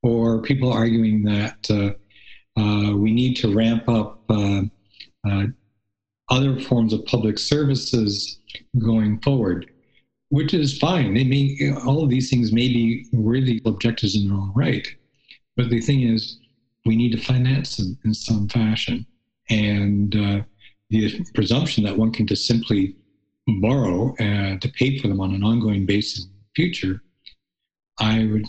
Or 0.02 0.42
people 0.42 0.72
arguing 0.72 1.22
that 1.24 1.70
uh, 1.70 1.92
uh 2.60 2.96
we 2.96 3.12
need 3.12 3.34
to 3.36 3.54
ramp 3.54 3.88
up 3.88 4.20
uh, 4.28 4.62
uh, 5.28 5.46
other 6.28 6.58
forms 6.60 6.92
of 6.92 7.04
public 7.06 7.38
services 7.38 8.40
going 8.78 9.20
forward, 9.20 9.70
which 10.30 10.54
is 10.54 10.78
fine. 10.78 11.14
They 11.14 11.24
may, 11.24 11.72
all 11.84 12.02
of 12.02 12.10
these 12.10 12.30
things 12.30 12.52
may 12.52 12.68
be 12.68 13.06
worthy 13.12 13.60
objectives 13.64 14.16
in 14.16 14.26
their 14.26 14.36
own 14.36 14.52
right. 14.54 14.88
But 15.56 15.70
the 15.70 15.80
thing 15.80 16.02
is, 16.02 16.38
we 16.84 16.96
need 16.96 17.12
to 17.12 17.18
finance 17.18 17.76
them 17.76 17.98
in 18.04 18.14
some 18.14 18.48
fashion. 18.48 19.06
And 19.50 20.16
the 20.92 21.24
presumption 21.34 21.82
that 21.84 21.96
one 21.96 22.12
can 22.12 22.26
just 22.26 22.46
simply 22.46 22.94
borrow 23.60 24.14
uh, 24.16 24.58
to 24.58 24.72
pay 24.78 24.98
for 24.98 25.08
them 25.08 25.20
on 25.20 25.34
an 25.34 25.42
ongoing 25.42 25.86
basis 25.86 26.26
in 26.26 26.30
the 26.30 26.50
future, 26.54 27.02
I 27.98 28.26
would 28.26 28.44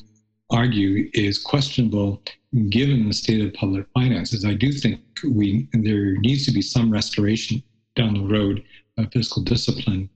argue 0.52 1.10
is 1.14 1.40
questionable 1.40 2.22
given 2.70 3.08
the 3.08 3.14
state 3.14 3.44
of 3.44 3.54
public 3.54 3.88
finances. 3.94 4.46
I 4.46 4.54
do 4.54 4.72
think 4.72 5.00
we 5.24 5.70
there 5.72 6.18
needs 6.18 6.46
to 6.46 6.52
be 6.52 6.62
some 6.62 6.92
restoration 6.92 7.64
down 7.96 8.14
the 8.14 8.34
road 8.36 8.64
of 8.98 9.12
fiscal 9.12 9.42
discipline 9.42 10.10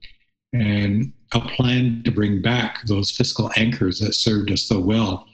and 0.54 1.14
a 1.34 1.40
plan 1.40 2.02
to 2.04 2.12
bring 2.12 2.42
back 2.42 2.86
those 2.86 3.10
fiscal 3.10 3.50
anchors 3.56 4.00
that 4.00 4.14
served 4.14 4.52
us 4.52 4.64
so 4.64 4.80
well 4.80 5.26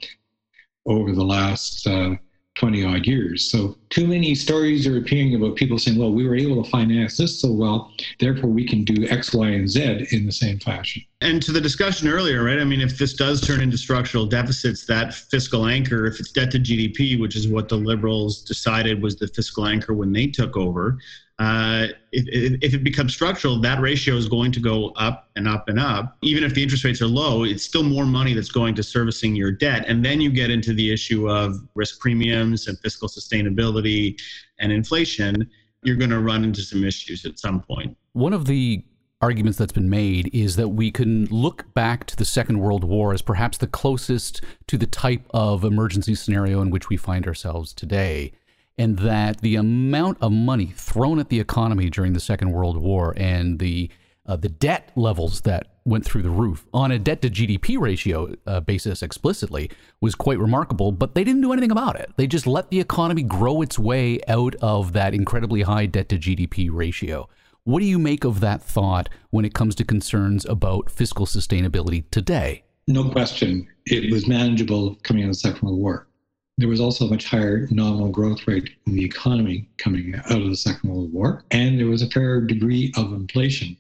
over 0.86 1.12
the 1.12 1.24
last 1.24 1.88
uh, 1.88 2.16
20 2.56 2.86
odd 2.86 3.08
years. 3.08 3.50
So, 3.50 3.78
too 3.90 4.06
many 4.06 4.36
stories 4.36 4.86
are 4.86 4.98
appearing 4.98 5.36
about 5.36 5.56
people 5.56 5.80
saying, 5.80 5.98
well, 5.98 6.12
we 6.12 6.28
were 6.28 6.36
able 6.36 6.64
to 6.64 6.70
finance 6.70 7.18
this 7.18 7.40
so 7.40 7.52
well, 7.52 7.92
therefore 8.20 8.50
we 8.50 8.66
can 8.68 8.84
do 8.84 9.08
X, 9.08 9.34
Y, 9.34 9.50
and 9.50 9.70
Z 9.70 10.08
in 10.12 10.26
the 10.26 10.32
same 10.32 10.60
fashion. 10.60 11.04
And 11.22 11.42
to 11.42 11.52
the 11.52 11.62
discussion 11.62 12.08
earlier, 12.08 12.44
right? 12.44 12.60
I 12.60 12.64
mean, 12.64 12.82
if 12.82 12.98
this 12.98 13.14
does 13.14 13.42
turn 13.42 13.62
into 13.62 13.78
structural 13.78 14.26
deficits, 14.26 14.86
that 14.86 15.14
fiscal 15.14 15.66
anchor, 15.66 16.06
if 16.06 16.20
it's 16.20 16.32
debt 16.32 16.52
to 16.52 16.60
GDP, 16.60 17.20
which 17.20 17.36
is 17.36 17.48
what 17.48 17.70
the 17.70 17.78
Liberals 17.78 18.44
decided 18.44 19.02
was 19.02 19.16
the 19.16 19.28
fiscal 19.30 19.66
anchor 19.66 19.94
when 19.94 20.12
they 20.12 20.28
took 20.28 20.56
over, 20.56 21.00
uh, 21.44 21.88
if, 22.14 22.58
if, 22.62 22.74
it 22.74 22.84
becomes 22.84 23.14
structural, 23.14 23.60
that 23.60 23.82
ratio 23.82 24.16
is 24.16 24.30
going 24.30 24.52
to 24.54 24.62
go 24.62 24.92
up 24.92 25.30
and 25.36 25.46
up 25.46 25.68
and 25.68 25.78
up. 25.78 26.16
Even 26.22 26.44
if 26.44 26.54
the 26.54 26.64
interest 26.64 26.86
rates 26.86 27.02
are 27.02 27.08
low, 27.08 27.44
it's 27.44 27.64
still 27.64 27.84
more 27.84 28.06
money 28.06 28.34
that's 28.34 28.52
going 28.52 28.74
to 28.76 28.84
servicing 28.84 29.36
your 29.36 29.52
debt. 29.52 29.84
And 29.88 30.06
then 30.06 30.22
you 30.22 30.32
get 30.32 30.50
into 30.50 30.74
the 30.74 30.94
issue 30.94 31.30
of 31.30 31.58
risk 31.76 32.00
premiums 32.00 32.68
and 32.68 32.80
fiscal 32.80 33.10
sustainability 33.10 34.18
and 34.60 34.72
inflation. 34.72 35.50
You're 35.84 35.98
going 35.98 36.12
to 36.12 36.20
run 36.20 36.46
into 36.46 36.62
some 36.62 36.86
issues 36.86 37.26
at 37.26 37.38
some 37.38 37.62
point. 37.62 37.98
One 38.14 38.32
of 38.32 38.46
the 38.46 38.86
arguments 39.20 39.58
that's 39.58 39.74
been 39.74 39.90
made 39.90 40.30
is 40.34 40.56
that 40.56 40.70
we 40.70 40.92
can 40.92 41.26
look 41.26 41.74
back 41.74 42.06
to 42.08 42.16
the 42.16 42.26
Second 42.26 42.60
World 42.60 42.86
War 42.86 43.14
as 43.14 43.22
perhaps 43.22 43.58
the 43.58 43.68
closest 43.68 44.42
to 44.68 44.78
the 44.78 44.88
type 44.88 45.26
of 45.32 45.66
emergency 45.66 46.16
scenario 46.16 46.62
in 46.62 46.70
which 46.70 46.88
we 46.88 46.96
find 46.96 47.28
ourselves 47.28 47.74
today 47.74 48.32
and 48.78 49.00
that 49.00 49.42
the 49.42 49.56
amount 49.56 50.18
of 50.22 50.32
money 50.32 50.74
thrown 50.76 51.20
at 51.20 51.30
the 51.30 51.40
economy 51.40 51.90
during 51.90 52.14
the 52.14 52.20
Second 52.20 52.52
World 52.52 52.78
War 52.78 53.14
and 53.18 53.60
the 53.60 53.90
uh, 54.26 54.38
the 54.38 54.50
debt 54.50 54.90
levels 54.96 55.42
that 55.42 55.68
went 55.86 56.06
through 56.06 56.22
the 56.22 56.30
roof 56.30 56.66
on 56.74 56.92
a 56.92 57.00
debt 57.00 57.22
to 57.22 57.30
GDP 57.30 57.78
ratio 57.78 58.34
uh, 58.48 58.62
basis 58.62 59.04
explicitly 59.04 59.70
was 60.00 60.16
quite 60.16 60.40
remarkable, 60.40 60.94
but 60.94 61.14
they 61.14 61.26
didn't 61.26 61.42
do 61.42 61.52
anything 61.52 61.72
about 61.72 62.00
it. 62.00 62.10
They 62.16 62.26
just 62.26 62.48
let 62.48 62.70
the 62.70 62.80
economy 62.80 63.24
grow 63.24 63.62
its 63.62 63.78
way 63.78 64.22
out 64.30 64.56
of 64.62 64.94
that 64.94 65.14
incredibly 65.14 65.64
high 65.64 65.88
debt 65.88 66.08
to 66.10 66.18
GDP 66.18 66.70
ratio. 66.72 67.28
What 67.66 67.82
do 67.82 67.86
you 67.86 68.00
make 68.00 68.24
of 68.24 68.40
that 68.40 68.62
thought 68.62 69.10
when 69.30 69.46
it 69.46 69.54
comes 69.54 69.76
to 69.76 69.84
concerns 69.84 70.46
about 70.46 70.90
fiscal 70.90 71.26
sustainability 71.26 72.06
today? 72.12 72.64
No 72.88 73.10
question. 73.10 73.68
It 73.86 74.12
was 74.12 74.28
manageable 74.28 74.96
coming 75.04 75.24
out 75.24 75.28
of 75.28 75.34
the 75.34 75.40
Second 75.40 75.62
World 75.68 75.80
War 75.80 76.08
there 76.58 76.68
was 76.70 76.80
also 76.80 77.08
a 77.08 77.10
much 77.10 77.26
higher 77.26 77.68
nominal 77.72 78.10
growth 78.10 78.48
rate 78.48 78.70
in 78.86 78.94
the 78.94 79.04
economy 79.04 79.68
coming 79.78 80.14
out 80.16 80.42
of 80.42 80.50
the 80.50 80.56
Second 80.56 80.90
World 80.90 81.12
War, 81.12 81.44
and 81.52 81.80
there 81.80 81.88
was 81.88 82.02
a 82.02 82.10
fair 82.10 82.42
degree 82.42 82.92
of 82.96 83.12
inflation, 83.12 83.76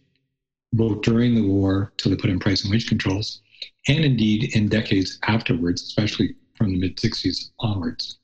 both 0.73 1.01
during 1.01 1.35
the 1.35 1.47
war 1.47 1.93
till 1.97 2.09
they 2.09 2.17
put 2.17 2.29
in 2.29 2.39
price 2.39 2.63
and 2.63 2.71
wage 2.71 2.87
controls, 2.87 3.41
and 3.87 4.03
indeed 4.03 4.55
in 4.55 4.69
decades 4.69 5.19
afterwards, 5.23 5.83
especially 5.83 6.35
from 6.55 6.71
the 6.71 6.79
mid 6.79 6.97
60s 6.97 7.51
onwards. 7.59 8.17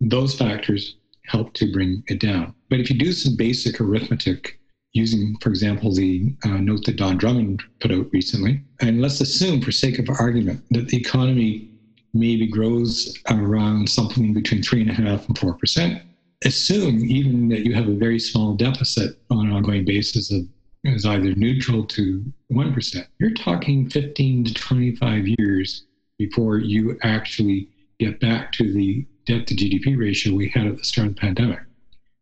Those 0.00 0.34
factors 0.34 0.96
helped 1.24 1.56
to 1.56 1.72
bring 1.72 2.04
it 2.06 2.20
down. 2.20 2.54
But 2.70 2.80
if 2.80 2.88
you 2.88 2.96
do 2.96 3.12
some 3.12 3.36
basic 3.36 3.80
arithmetic 3.80 4.60
using, 4.92 5.36
for 5.40 5.48
example, 5.48 5.92
the 5.92 6.34
uh, 6.44 6.58
note 6.58 6.84
that 6.84 6.96
Don 6.96 7.16
Drummond 7.16 7.62
put 7.80 7.90
out 7.90 8.06
recently, 8.12 8.62
and 8.80 9.02
let's 9.02 9.20
assume, 9.20 9.60
for 9.60 9.72
sake 9.72 9.98
of 9.98 10.08
argument, 10.08 10.62
that 10.70 10.88
the 10.88 10.96
economy 10.96 11.70
maybe 12.18 12.46
grows 12.46 13.16
around 13.30 13.88
something 13.88 14.32
between 14.32 14.62
three 14.62 14.82
and 14.82 14.90
a 14.90 14.94
half 14.94 15.26
and 15.28 15.38
four 15.38 15.54
percent. 15.54 16.02
Assume 16.44 17.04
even 17.04 17.48
that 17.48 17.64
you 17.64 17.74
have 17.74 17.88
a 17.88 17.94
very 17.94 18.18
small 18.18 18.54
deficit 18.54 19.18
on 19.30 19.46
an 19.46 19.52
ongoing 19.52 19.84
basis 19.84 20.30
of 20.32 20.46
is 20.84 21.04
either 21.04 21.34
neutral 21.34 21.84
to 21.84 22.24
one 22.48 22.72
percent. 22.72 23.06
You're 23.18 23.34
talking 23.34 23.90
15 23.90 24.44
to 24.44 24.54
25 24.54 25.26
years 25.38 25.84
before 26.18 26.58
you 26.58 26.98
actually 27.02 27.68
get 27.98 28.20
back 28.20 28.52
to 28.52 28.72
the 28.72 29.06
debt 29.26 29.46
to 29.48 29.54
GDP 29.54 29.98
ratio 29.98 30.34
we 30.34 30.48
had 30.48 30.66
at 30.66 30.78
the 30.78 30.84
start 30.84 31.08
of 31.08 31.14
the 31.14 31.20
pandemic. 31.20 31.58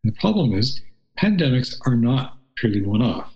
And 0.03 0.13
the 0.13 0.19
problem 0.19 0.55
is 0.55 0.81
pandemics 1.19 1.77
are 1.87 1.97
not 1.97 2.39
purely 2.57 2.83
one-off. 2.83 3.35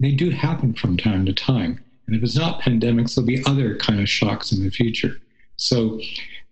They 0.00 0.12
do 0.12 0.30
happen 0.30 0.74
from 0.74 0.96
time 0.96 1.24
to 1.26 1.32
time. 1.32 1.80
And 2.06 2.16
if 2.16 2.22
it's 2.22 2.36
not 2.36 2.60
pandemics, 2.60 3.14
there'll 3.14 3.26
be 3.26 3.44
other 3.46 3.76
kind 3.76 4.00
of 4.00 4.08
shocks 4.08 4.52
in 4.52 4.62
the 4.62 4.70
future. 4.70 5.18
So 5.56 6.00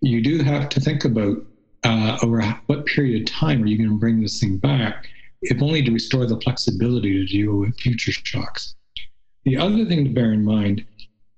you 0.01 0.21
do 0.21 0.43
have 0.43 0.69
to 0.69 0.79
think 0.79 1.05
about 1.05 1.37
uh, 1.83 2.17
over 2.21 2.41
what 2.67 2.85
period 2.85 3.21
of 3.21 3.33
time 3.33 3.61
are 3.63 3.67
you 3.67 3.77
going 3.77 3.89
to 3.89 3.99
bring 3.99 4.21
this 4.21 4.39
thing 4.39 4.57
back, 4.57 5.07
if 5.41 5.61
only 5.61 5.83
to 5.83 5.91
restore 5.91 6.25
the 6.25 6.39
flexibility 6.39 7.13
to 7.13 7.25
deal 7.25 7.55
with 7.55 7.77
future 7.79 8.11
shocks. 8.23 8.75
The 9.43 9.57
other 9.57 9.85
thing 9.85 10.05
to 10.05 10.09
bear 10.11 10.31
in 10.31 10.45
mind 10.45 10.85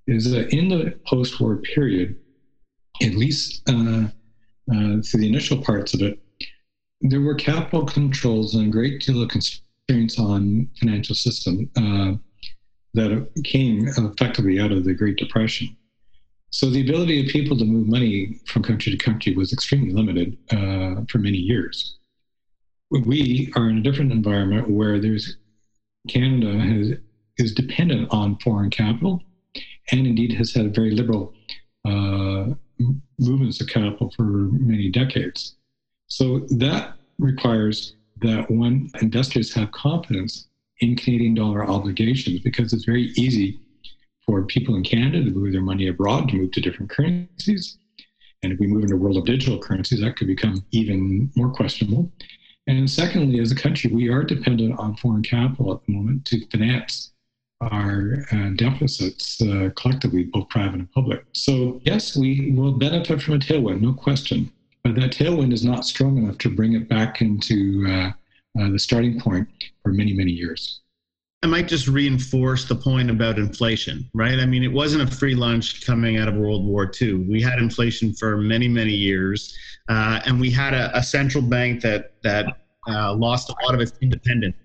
is 0.08 0.30
that 0.32 0.54
in 0.54 0.70
the 0.70 1.00
post 1.08 1.40
war 1.40 1.58
period, 1.58 2.16
at 3.02 3.16
least 3.16 3.68
uh, 3.68 4.08
uh, 4.72 5.02
through 5.02 5.20
the 5.20 5.28
initial 5.28 5.62
parts 5.62 5.94
of 5.94 6.02
it, 6.02 6.20
there 7.02 7.22
were 7.22 7.36
capital 7.36 7.86
controls 7.86 8.56
and 8.56 8.68
a 8.68 8.72
great 8.72 9.02
deal 9.02 9.22
of 9.24 9.30
constraints 9.30 10.20
on 10.20 10.70
financial 10.80 11.16
system 11.16 11.70
uh, 11.76 12.14
that 12.94 13.28
came 13.44 13.88
effectively 13.88 14.60
out 14.60 14.72
of 14.72 14.84
the 14.84 14.94
Great 14.94 15.18
Depression. 15.18 15.76
So 16.56 16.70
the 16.70 16.80
ability 16.80 17.20
of 17.20 17.28
people 17.28 17.58
to 17.58 17.66
move 17.66 17.86
money 17.86 18.40
from 18.46 18.64
country 18.64 18.90
to 18.90 18.98
country 18.98 19.36
was 19.36 19.52
extremely 19.52 19.92
limited 19.92 20.38
uh, 20.52 21.02
for 21.10 21.18
many 21.18 21.38
years. 21.38 21.98
We 22.92 23.52
are 23.58 23.68
in 23.68 23.80
a 23.80 23.82
different 23.82 24.14
environment 24.14 24.70
where 24.70 24.98
there's 24.98 25.36
Canada 26.08 26.58
has, 26.58 26.94
is 27.38 27.54
dependent 27.54 28.08
on 28.12 28.40
foreign 28.40 28.70
capital, 28.70 29.22
and 29.92 30.08
indeed 30.08 30.32
has 30.32 30.54
had 30.54 30.74
very 30.74 30.92
liberal 30.92 31.34
uh, 31.84 32.54
movements 33.20 33.60
of 33.60 33.68
capital 33.68 34.10
for 34.16 34.24
many 34.24 34.90
decades. 34.90 35.56
So 36.08 36.48
that 36.52 36.94
requires 37.20 37.96
that 38.22 38.50
when 38.50 38.90
investors 39.02 39.54
have 39.56 39.72
confidence 39.72 40.48
in 40.80 40.96
Canadian 40.96 41.34
dollar 41.34 41.70
obligations, 41.70 42.40
because 42.40 42.72
it's 42.72 42.86
very 42.86 43.12
easy 43.18 43.60
for 44.26 44.44
people 44.46 44.76
in 44.76 44.84
Canada 44.84 45.24
to 45.24 45.32
move 45.32 45.52
their 45.52 45.62
money 45.62 45.88
abroad, 45.88 46.30
to 46.30 46.36
move 46.36 46.52
to 46.52 46.62
different 46.62 46.90
currencies. 46.90 47.78
And 48.44 48.52
if 48.54 48.60
we 48.60 48.68
move 48.68 48.84
into 48.84 48.96
a 48.96 48.98
world 48.98 49.18
of 49.18 49.26
digital 49.26 49.60
currencies, 49.60 50.02
that 50.02 50.18
could 50.18 50.28
become 50.28 50.66
even 50.72 51.32
more 51.36 51.52
questionable. 51.52 52.12
And 52.68 52.90
secondly, 52.90 53.40
as 53.40 53.52
a 53.52 53.56
country, 53.56 53.92
we 53.92 54.10
are 54.10 54.24
dependent 54.24 54.78
on 54.80 54.96
foreign 54.98 55.24
capital 55.24 55.74
at 55.74 55.86
the 55.86 55.94
moment 55.94 56.26
to 56.26 56.46
finance 56.48 57.12
our 57.62 58.26
uh, 58.32 58.50
deficits 58.56 59.42
uh, 59.42 59.70
collectively, 59.76 60.24
both 60.24 60.50
private 60.50 60.80
and 60.80 60.92
public. 60.92 61.26
So, 61.34 61.80
yes, 61.84 62.16
we 62.16 62.52
will 62.52 62.74
benefit 62.74 63.22
from 63.22 63.36
a 63.36 63.40
tailwind, 63.40 63.82
no 63.82 63.94
question. 63.94 64.52
But 64.84 64.96
that 64.96 65.12
tailwind 65.12 65.54
is 65.54 65.64
not 65.64 65.86
strong 65.86 66.18
enough 66.18 66.38
to 66.40 66.50
bring 66.50 66.74
it 66.74 66.90
back 66.90 67.22
into 67.22 67.86
uh, 67.88 68.12
uh 68.60 68.70
the 68.70 68.80
starting 68.80 69.20
point 69.20 69.48
for 69.84 69.92
many, 69.92 70.14
many 70.14 70.32
years. 70.32 70.82
I 71.44 71.48
might 71.48 71.68
just 71.68 71.88
reinforce 71.88 72.66
the 72.66 72.76
point 72.76 73.12
about 73.12 73.38
inflation, 73.38 74.10
right? 74.14 74.40
I 74.40 74.46
mean, 74.46 74.64
it 74.64 74.72
wasn't 74.72 75.08
a 75.08 75.16
free 75.16 75.36
lunch 75.36 75.86
coming 75.86 76.18
out 76.18 76.28
of 76.28 76.36
World 76.36 76.66
War 76.66 76.92
II. 77.00 77.28
We 77.30 77.42
had 77.42 77.60
inflation 77.60 78.14
for 78.14 78.38
many, 78.38 78.68
many 78.68 78.94
years, 78.94 79.56
uh, 79.88 80.22
and 80.26 80.40
we 80.40 80.50
had 80.50 80.74
a, 80.74 80.98
a, 80.98 81.04
central 81.04 81.44
bank 81.44 81.82
that 81.82 82.14
that 82.24 82.62
uh, 82.88 83.14
lost 83.14 83.52
a 83.52 83.56
lot 83.64 83.76
of 83.76 83.82
its 83.82 83.92
independence 84.02 84.56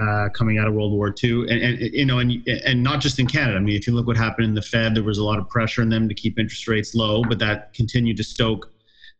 uh, 0.00 0.28
coming 0.30 0.58
out 0.58 0.66
of 0.66 0.74
World 0.74 0.92
War 0.92 1.14
II, 1.22 1.50
and, 1.50 1.62
and, 1.62 1.80
you 1.80 2.06
know, 2.06 2.18
and 2.20 2.46
and 2.64 2.82
not 2.82 3.00
just 3.00 3.18
in 3.18 3.26
Canada. 3.26 3.58
I 3.58 3.60
mean, 3.60 3.76
if 3.76 3.86
you 3.86 3.94
look 3.94 4.06
what 4.06 4.16
happened 4.16 4.46
in 4.46 4.54
the 4.54 4.62
Fed, 4.62 4.94
there 4.94 5.02
was 5.02 5.18
a 5.18 5.24
lot 5.24 5.38
of 5.38 5.48
pressure 5.48 5.82
on 5.82 5.88
them 5.88 6.08
to 6.08 6.14
keep 6.14 6.38
interest 6.38 6.66
rates 6.68 6.94
low, 6.94 7.24
but 7.24 7.38
that 7.40 7.74
continued 7.74 8.16
to 8.16 8.24
stoke, 8.24 8.72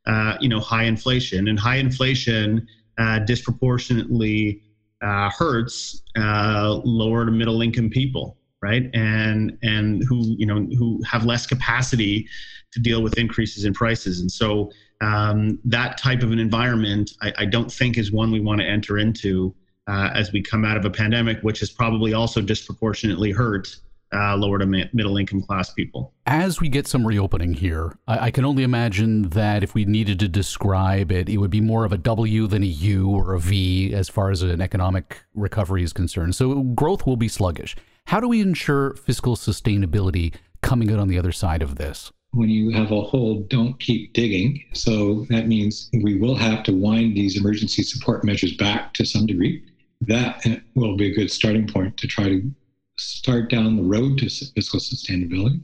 uh, 0.06 0.36
you 0.40 0.48
know, 0.48 0.60
high 0.60 0.84
inflation, 0.84 1.48
and 1.48 1.58
high 1.58 1.76
inflation 1.76 2.66
uh, 2.98 3.18
disproportionately 3.20 4.62
uh, 5.02 5.30
hurts 5.30 6.02
uh, 6.18 6.80
lower 6.84 7.24
to 7.24 7.30
middle 7.30 7.62
income 7.62 7.90
people, 7.90 8.36
right? 8.62 8.90
And 8.94 9.58
and 9.62 10.04
who 10.04 10.34
you 10.38 10.46
know 10.46 10.66
who 10.76 11.02
have 11.02 11.24
less 11.24 11.46
capacity 11.46 12.28
to 12.72 12.80
deal 12.80 13.02
with 13.02 13.18
increases 13.18 13.64
in 13.64 13.74
prices, 13.74 14.20
and 14.20 14.30
so 14.30 14.70
um, 15.00 15.58
that 15.64 15.98
type 15.98 16.22
of 16.22 16.32
an 16.32 16.38
environment, 16.38 17.12
I, 17.20 17.32
I, 17.38 17.44
don't 17.44 17.70
think 17.70 17.98
is 17.98 18.12
one 18.12 18.32
we 18.32 18.40
want 18.40 18.62
to 18.62 18.66
enter 18.66 18.96
into 18.96 19.54
uh, 19.86 20.08
as 20.14 20.32
we 20.32 20.40
come 20.40 20.64
out 20.64 20.78
of 20.78 20.86
a 20.86 20.90
pandemic, 20.90 21.38
which 21.42 21.60
has 21.60 21.70
probably 21.70 22.14
also 22.14 22.40
disproportionately 22.40 23.30
hurt 23.30 23.76
uh, 24.12 24.36
lower 24.36 24.58
to 24.58 24.66
mi- 24.66 24.88
middle 24.92 25.16
income 25.16 25.42
class 25.42 25.72
people. 25.72 26.12
As 26.26 26.60
we 26.60 26.68
get 26.68 26.86
some 26.86 27.06
reopening 27.06 27.54
here, 27.54 27.98
I-, 28.06 28.26
I 28.26 28.30
can 28.30 28.44
only 28.44 28.62
imagine 28.62 29.30
that 29.30 29.62
if 29.62 29.74
we 29.74 29.84
needed 29.84 30.18
to 30.20 30.28
describe 30.28 31.10
it, 31.10 31.28
it 31.28 31.38
would 31.38 31.50
be 31.50 31.60
more 31.60 31.84
of 31.84 31.92
a 31.92 31.98
W 31.98 32.46
than 32.46 32.62
a 32.62 32.66
U 32.66 33.10
or 33.10 33.34
a 33.34 33.40
V 33.40 33.92
as 33.94 34.08
far 34.08 34.30
as 34.30 34.42
an 34.42 34.60
economic 34.60 35.24
recovery 35.34 35.82
is 35.82 35.92
concerned. 35.92 36.34
So 36.34 36.62
growth 36.62 37.06
will 37.06 37.16
be 37.16 37.28
sluggish. 37.28 37.76
How 38.06 38.20
do 38.20 38.28
we 38.28 38.40
ensure 38.40 38.94
fiscal 38.94 39.34
sustainability 39.36 40.34
coming 40.62 40.92
out 40.92 41.00
on 41.00 41.08
the 41.08 41.18
other 41.18 41.32
side 41.32 41.62
of 41.62 41.76
this? 41.76 42.12
When 42.32 42.48
you 42.48 42.70
have 42.70 42.92
a 42.92 43.00
hole, 43.00 43.44
don't 43.48 43.78
keep 43.80 44.12
digging. 44.12 44.62
So 44.72 45.26
that 45.30 45.48
means 45.48 45.90
we 46.02 46.16
will 46.18 46.36
have 46.36 46.62
to 46.64 46.72
wind 46.72 47.16
these 47.16 47.36
emergency 47.36 47.82
support 47.82 48.24
measures 48.24 48.54
back 48.56 48.94
to 48.94 49.04
some 49.04 49.26
degree. 49.26 49.62
That 50.02 50.44
will 50.74 50.96
be 50.96 51.10
a 51.10 51.14
good 51.14 51.30
starting 51.30 51.66
point 51.66 51.96
to 51.96 52.06
try 52.06 52.28
to 52.28 52.50
start 52.98 53.50
down 53.50 53.76
the 53.76 53.82
road 53.82 54.18
to 54.18 54.28
fiscal 54.28 54.80
sustainability. 54.80 55.60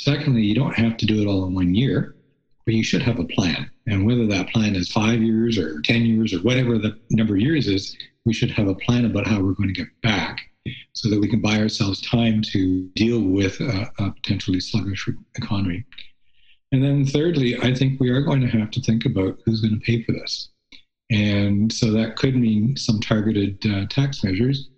Secondly, 0.00 0.42
you 0.42 0.54
don't 0.54 0.74
have 0.74 0.96
to 0.98 1.06
do 1.06 1.20
it 1.20 1.26
all 1.26 1.46
in 1.46 1.54
one 1.54 1.74
year, 1.74 2.14
but 2.66 2.74
you 2.74 2.82
should 2.82 3.02
have 3.02 3.18
a 3.18 3.24
plan. 3.24 3.70
And 3.86 4.06
whether 4.06 4.26
that 4.26 4.50
plan 4.50 4.74
is 4.76 4.90
five 4.90 5.22
years 5.22 5.58
or 5.58 5.80
10 5.82 6.02
years 6.02 6.32
or 6.32 6.38
whatever 6.38 6.78
the 6.78 6.98
number 7.10 7.34
of 7.34 7.40
years 7.40 7.66
is, 7.66 7.96
we 8.24 8.32
should 8.32 8.50
have 8.50 8.68
a 8.68 8.74
plan 8.74 9.04
about 9.04 9.26
how 9.26 9.40
we're 9.40 9.52
going 9.52 9.72
to 9.72 9.80
get 9.80 9.88
back 10.02 10.40
so 10.92 11.10
that 11.10 11.20
we 11.20 11.28
can 11.28 11.40
buy 11.40 11.58
ourselves 11.58 12.00
time 12.00 12.40
to 12.40 12.88
deal 12.94 13.20
with 13.20 13.60
a, 13.60 13.90
a 13.98 14.10
potentially 14.12 14.60
sluggish 14.60 15.08
economy. 15.36 15.84
And 16.72 16.82
then, 16.82 17.04
thirdly, 17.04 17.56
I 17.60 17.74
think 17.74 18.00
we 18.00 18.10
are 18.10 18.22
going 18.22 18.40
to 18.40 18.48
have 18.48 18.70
to 18.72 18.80
think 18.80 19.04
about 19.04 19.38
who's 19.44 19.60
going 19.60 19.78
to 19.78 19.84
pay 19.84 20.02
for 20.02 20.12
this. 20.12 20.48
And 21.10 21.72
so 21.72 21.92
that 21.92 22.16
could 22.16 22.34
mean 22.34 22.76
some 22.76 23.00
targeted 23.00 23.64
uh, 23.66 23.86
tax 23.86 24.24
measures. 24.24 24.70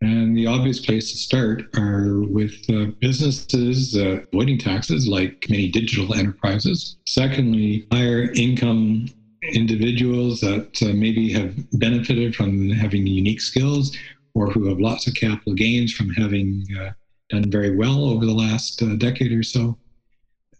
And 0.00 0.36
the 0.36 0.46
obvious 0.46 0.78
place 0.78 1.10
to 1.10 1.18
start 1.18 1.64
are 1.76 2.20
with 2.20 2.54
uh, 2.70 2.92
businesses 3.00 3.96
uh, 3.96 4.20
avoiding 4.32 4.58
taxes, 4.58 5.08
like 5.08 5.46
many 5.48 5.68
digital 5.68 6.14
enterprises. 6.14 6.96
Secondly, 7.06 7.86
higher 7.90 8.30
income 8.32 9.08
individuals 9.42 10.40
that 10.40 10.80
uh, 10.82 10.92
maybe 10.94 11.32
have 11.32 11.54
benefited 11.72 12.36
from 12.36 12.70
having 12.70 13.06
unique 13.06 13.40
skills 13.40 13.96
or 14.34 14.50
who 14.50 14.66
have 14.66 14.78
lots 14.78 15.08
of 15.08 15.14
capital 15.14 15.54
gains 15.54 15.92
from 15.92 16.10
having 16.10 16.64
uh, 16.80 16.90
done 17.28 17.50
very 17.50 17.74
well 17.74 18.04
over 18.04 18.24
the 18.24 18.32
last 18.32 18.80
uh, 18.82 18.94
decade 18.96 19.32
or 19.32 19.42
so, 19.42 19.76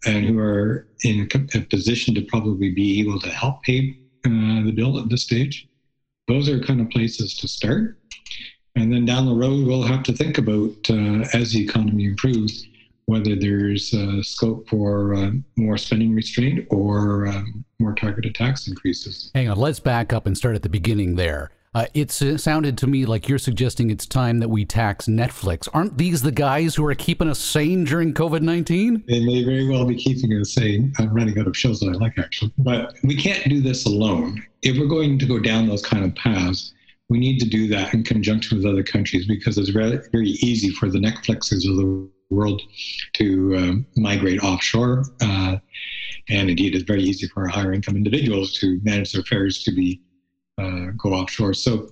and 0.05 0.25
who 0.25 0.37
are 0.37 0.87
in 1.03 1.29
a 1.53 1.61
position 1.61 2.13
to 2.15 2.21
probably 2.23 2.71
be 2.71 2.99
able 2.99 3.19
to 3.19 3.29
help 3.29 3.61
pay 3.63 3.97
uh, 4.25 4.63
the 4.63 4.73
bill 4.75 4.99
at 4.99 5.09
this 5.09 5.23
stage. 5.23 5.65
Those 6.27 6.49
are 6.49 6.59
kind 6.59 6.81
of 6.81 6.89
places 6.89 7.35
to 7.37 7.47
start. 7.47 7.98
And 8.79 8.93
then 8.93 9.03
down 9.03 9.25
the 9.25 9.35
road, 9.35 9.67
we'll 9.67 9.83
have 9.83 10.03
to 10.03 10.13
think 10.13 10.37
about, 10.37 10.89
uh, 10.89 11.27
as 11.33 11.51
the 11.51 11.61
economy 11.61 12.05
improves, 12.05 12.65
whether 13.07 13.35
there's 13.35 13.93
uh, 13.93 14.23
scope 14.23 14.69
for 14.69 15.15
uh, 15.15 15.31
more 15.57 15.77
spending 15.77 16.15
restraint 16.15 16.65
or 16.69 17.27
um, 17.27 17.65
more 17.79 17.93
targeted 17.93 18.35
tax 18.35 18.69
increases. 18.69 19.31
Hang 19.35 19.49
on, 19.49 19.57
let's 19.57 19.81
back 19.81 20.13
up 20.13 20.25
and 20.25 20.37
start 20.37 20.55
at 20.55 20.63
the 20.63 20.69
beginning 20.69 21.15
there. 21.15 21.51
Uh, 21.75 21.85
it 21.93 22.09
sounded 22.09 22.77
to 22.77 22.87
me 22.87 23.05
like 23.05 23.27
you're 23.27 23.37
suggesting 23.37 23.91
it's 23.91 24.05
time 24.05 24.39
that 24.39 24.49
we 24.49 24.63
tax 24.63 25.07
Netflix. 25.07 25.67
Aren't 25.73 25.97
these 25.97 26.21
the 26.21 26.31
guys 26.31 26.73
who 26.73 26.85
are 26.85 26.95
keeping 26.95 27.29
us 27.29 27.37
sane 27.37 27.83
during 27.83 28.13
COVID 28.13 28.41
19? 28.41 29.03
They 29.07 29.23
may 29.23 29.43
very 29.43 29.67
well 29.67 29.85
be 29.85 29.95
keeping 29.95 30.31
us 30.39 30.53
sane. 30.53 30.93
I'm 30.97 31.13
running 31.13 31.37
out 31.37 31.47
of 31.47 31.55
shows 31.55 31.81
that 31.81 31.89
I 31.89 31.91
like, 31.91 32.17
actually. 32.17 32.53
But 32.57 32.95
we 33.03 33.15
can't 33.15 33.47
do 33.49 33.61
this 33.61 33.85
alone. 33.85 34.43
If 34.63 34.79
we're 34.79 34.87
going 34.87 35.19
to 35.19 35.25
go 35.25 35.37
down 35.37 35.67
those 35.67 35.85
kind 35.85 36.05
of 36.05 36.15
paths, 36.15 36.73
we 37.09 37.17
need 37.17 37.39
to 37.39 37.49
do 37.49 37.67
that 37.67 37.93
in 37.93 38.03
conjunction 38.03 38.57
with 38.57 38.65
other 38.65 38.83
countries 38.83 39.25
because 39.25 39.57
it's 39.57 39.69
very, 39.69 39.99
very 40.11 40.29
easy 40.29 40.69
for 40.69 40.89
the 40.89 40.99
Netflixes 40.99 41.69
of 41.69 41.75
the 41.77 42.09
world 42.29 42.61
to 43.13 43.57
um, 43.57 43.85
migrate 43.95 44.43
offshore. 44.43 45.03
Uh, 45.21 45.57
and 46.29 46.49
indeed, 46.49 46.75
it's 46.75 46.83
very 46.83 47.01
easy 47.01 47.27
for 47.27 47.41
our 47.41 47.47
higher 47.47 47.73
income 47.73 47.95
individuals 47.95 48.53
to 48.59 48.79
manage 48.83 49.11
their 49.11 49.21
affairs 49.21 49.63
to 49.63 49.71
be 49.71 49.99
uh, 50.59 50.91
go 50.97 51.13
offshore. 51.13 51.53
So 51.53 51.89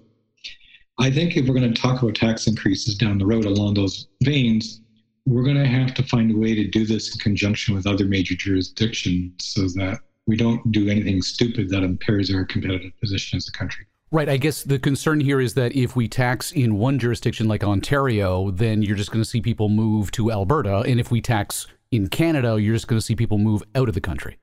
I 1.00 1.10
think 1.10 1.36
if 1.36 1.48
we're 1.48 1.56
going 1.56 1.74
to 1.74 1.82
talk 1.82 2.02
about 2.02 2.16
tax 2.16 2.46
increases 2.46 2.96
down 2.96 3.18
the 3.18 3.26
road 3.26 3.46
along 3.46 3.74
those 3.74 4.08
veins, 4.24 4.82
we're 5.26 5.44
going 5.44 5.58
to 5.58 5.68
have 5.68 5.94
to 5.96 6.04
find 6.04 6.32
a 6.32 6.38
way 6.38 6.54
to 6.54 6.68
do 6.68 6.86
this 6.86 7.14
in 7.14 7.20
conjunction 7.20 7.74
with 7.76 7.88
other 7.88 8.06
major 8.06 8.36
jurisdictions 8.36 9.34
so 9.40 9.62
that 9.62 10.00
we 10.28 10.38
don't 10.38 10.72
do 10.72 10.90
anything 10.90 11.22
stupid 11.22 11.70
that 11.70 11.84
impairs 11.84 12.34
our 12.34 12.46
competitive 12.46 12.92
position 13.00 13.38
as 13.38 13.48
a 13.48 13.52
country. 13.52 13.86
Right. 14.10 14.30
I 14.30 14.38
guess 14.38 14.64
the 14.64 14.80
concern 14.80 15.20
here 15.20 15.42
is 15.42 15.54
that 15.56 15.76
if 15.76 15.96
we 15.96 16.08
tax 16.08 16.52
in 16.52 16.78
one 16.78 16.98
jurisdiction 16.98 17.48
like 17.48 17.64
Ontario, 17.64 18.52
then 18.52 18.82
you're 18.82 18.96
just 18.96 19.12
going 19.12 19.24
to 19.24 19.30
see 19.30 19.42
people 19.42 19.68
move 19.68 20.12
to 20.12 20.32
Alberta. 20.32 20.80
And 20.80 21.00
if 21.00 21.12
we 21.12 21.20
tax 21.20 21.68
in 21.92 22.08
Canada, 22.08 22.58
you're 22.60 22.76
just 22.76 22.88
going 22.88 23.00
to 23.00 23.06
see 23.06 23.16
people 23.16 23.38
move 23.38 23.64
out 23.76 23.90
of 23.90 23.96
the 23.96 24.02
country. 24.02 24.38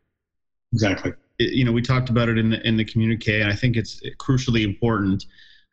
Exactly 0.73 1.13
you 1.39 1.65
know, 1.65 1.73
we 1.73 1.83
talked 1.83 2.09
about 2.09 2.29
it 2.29 2.39
in 2.39 2.51
the, 2.51 2.67
in 2.67 2.77
the 2.77 2.85
communique, 2.85 3.41
and 3.41 3.51
I 3.51 3.57
think 3.57 3.77
it's 3.77 4.01
crucially 4.19 4.65
important. 4.65 5.27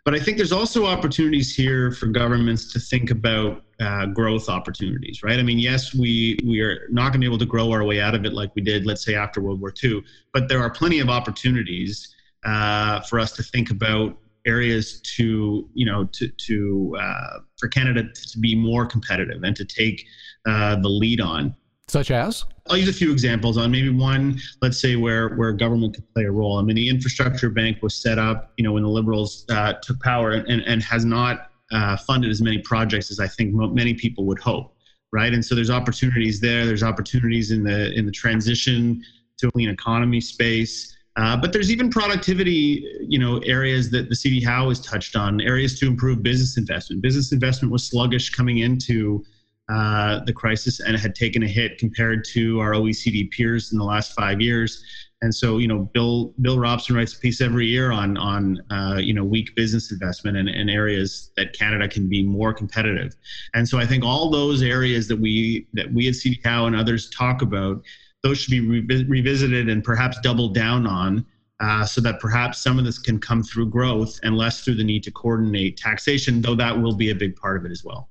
But 0.04 0.15
I 0.15 0.19
think 0.19 0.38
there's 0.38 0.51
also 0.51 0.88
opportunities 0.88 1.56
here 1.56 1.91
for 1.91 2.08
governments 2.08 2.73
to 2.73 2.80
think 2.80 3.12
about 3.12 3.63
uh, 3.80 4.08
growth 4.08 4.49
opportunities, 4.49 5.21
right? 5.21 5.38
I 5.38 5.43
mean, 5.43 5.60
yes, 5.60 5.93
we 5.93 6.39
we 6.43 6.60
are 6.62 6.88
not 6.89 7.12
going 7.12 7.13
to 7.13 7.19
be 7.19 7.25
able 7.27 7.38
to 7.38 7.45
grow 7.45 7.71
our 7.71 7.84
way 7.84 8.01
out 8.01 8.15
of 8.15 8.25
it 8.25 8.34
like 8.34 8.51
we 8.56 8.63
did, 8.63 8.88
let's 8.88 9.06
say, 9.06 9.13
after 9.13 9.41
World 9.41 9.62
War 9.62 9.71
II. 9.84 10.04
But 10.34 10.49
there 10.49 10.60
are 10.60 10.71
plenty 10.71 10.99
of 10.99 11.10
opportunities 11.10 12.15
uh, 12.45 13.01
for 13.01 13.19
us 13.19 13.32
to 13.34 13.43
think 13.43 13.69
about 13.69 14.17
areas 14.45 15.01
to, 15.01 15.69
you 15.73 15.86
know, 15.86 16.06
to 16.06 16.27
to 16.27 16.97
uh, 16.99 17.39
for 17.58 17.67
Canada 17.67 18.04
to 18.04 18.39
be 18.39 18.56
more 18.56 18.86
competitive 18.86 19.43
and 19.43 19.56
to 19.56 19.65
take 19.65 20.06
uh, 20.45 20.75
the 20.75 20.89
lead 20.89 21.21
on. 21.21 21.56
Such 21.88 22.10
as? 22.10 22.45
I'll 22.69 22.77
use 22.77 22.88
a 22.88 22.93
few 22.93 23.12
examples 23.12 23.58
on 23.58 23.69
maybe 23.69 23.89
one, 23.89 24.39
let's 24.62 24.80
say 24.80 24.95
where 24.95 25.36
where 25.36 25.51
government 25.51 25.93
could 25.95 26.13
play 26.13 26.23
a 26.23 26.32
role. 26.32 26.58
I 26.58 26.62
mean, 26.62 26.75
the 26.75 26.88
infrastructure 26.88 27.49
bank 27.49 27.82
was 27.82 27.95
set 27.95 28.17
up, 28.17 28.54
you 28.58 28.63
know, 28.63 28.71
when 28.71 28.84
the 28.84 28.89
Liberals 28.89 29.45
uh, 29.49 29.73
took 29.82 29.99
power, 29.99 30.32
and, 30.32 30.62
and 30.62 30.82
has 30.84 31.04
not 31.06 31.49
uh, 31.71 31.97
funded 31.97 32.32
as 32.32 32.41
many 32.41 32.60
projects 32.60 33.12
as 33.12 33.19
I 33.19 33.27
think 33.27 33.54
many 33.54 33.93
people 33.93 34.25
would 34.25 34.39
hope, 34.39 34.75
right? 35.12 35.34
And 35.34 35.43
so 35.43 35.54
there's 35.54 35.69
opportunities 35.69 36.39
there. 36.39 36.65
There's 36.65 36.84
opportunities 36.84 37.51
in 37.51 37.63
the 37.63 37.91
in 37.93 38.06
the 38.06 38.12
transition 38.12 39.04
to 39.39 39.47
a 39.47 39.51
clean 39.51 39.69
economy 39.69 40.21
space. 40.21 40.95
Uh, 41.21 41.38
but 41.38 41.53
there's 41.53 41.71
even 41.71 41.88
productivity, 41.89 42.84
you 42.99 43.19
know, 43.19 43.38
areas 43.39 43.91
that 43.91 44.10
the 44.10 44.15
CD 44.15 44.43
Howe 44.43 44.69
has 44.69 44.79
touched 44.79 45.15
on, 45.15 45.39
areas 45.39 45.79
to 45.79 45.86
improve 45.86 46.23
business 46.23 46.57
investment. 46.57 47.03
Business 47.03 47.31
investment 47.31 47.71
was 47.71 47.88
sluggish 47.88 48.31
coming 48.31 48.57
into 48.57 49.23
uh, 49.69 50.21
the 50.25 50.34
crisis 50.34 50.79
and 50.79 50.97
had 50.97 51.13
taken 51.13 51.43
a 51.43 51.47
hit 51.47 51.77
compared 51.77 52.25
to 52.25 52.60
our 52.60 52.71
OECD 52.71 53.29
peers 53.29 53.71
in 53.71 53.77
the 53.77 53.84
last 53.84 54.13
five 54.13 54.41
years. 54.41 54.84
And 55.21 55.34
so, 55.34 55.60
you 55.60 55.67
know, 55.67 55.88
Bill 55.93 56.34
Bill 56.41 56.57
Robson 56.57 56.95
writes 56.95 57.13
a 57.13 57.19
piece 57.19 57.39
every 57.39 57.67
year 57.67 57.91
on 57.91 58.17
on 58.17 58.60
uh, 58.71 58.97
you 58.97 59.13
know 59.13 59.23
weak 59.23 59.55
business 59.55 59.91
investment 59.91 60.36
and, 60.38 60.49
and 60.49 60.71
areas 60.71 61.29
that 61.38 61.53
Canada 61.53 61.88
can 61.88 62.10
be 62.10 62.23
more 62.23 62.51
competitive. 62.51 63.15
And 63.53 63.69
so, 63.69 63.77
I 63.77 63.86
think 63.86 64.03
all 64.03 64.31
those 64.31 64.63
areas 64.63 65.07
that 65.10 65.19
we 65.19 65.67
that 65.73 65.93
we 65.93 66.10
at 66.10 66.15
CD 66.15 66.41
Howe 66.43 66.65
and 66.65 66.75
others 66.75 67.12
talk 67.12 67.43
about, 67.43 67.84
those 68.23 68.39
should 68.39 68.51
be 68.51 68.60
re- 68.60 69.05
revisited 69.05 69.69
and 69.69 69.84
perhaps 69.84 70.19
doubled 70.21 70.53
down 70.53 70.86
on. 70.88 71.25
Uh, 71.60 71.86
so 71.86 72.01
that 72.01 72.19
perhaps 72.19 72.57
some 72.57 72.79
of 72.79 72.86
this 72.86 72.97
can 72.97 73.19
come 73.19 73.43
through 73.43 73.69
growth 73.69 74.19
and 74.23 74.36
less 74.36 74.63
through 74.63 74.73
the 74.73 74.84
need 74.84 75.03
to 75.03 75.12
coordinate 75.12 75.77
taxation, 75.77 76.41
though 76.41 76.55
that 76.55 76.75
will 76.75 76.95
be 76.95 77.12
a 77.12 77.15
big 77.15 77.36
part 77.36 77.55
of 77.55 77.63
it 77.65 77.71
as 77.71 77.84
well. 77.84 78.10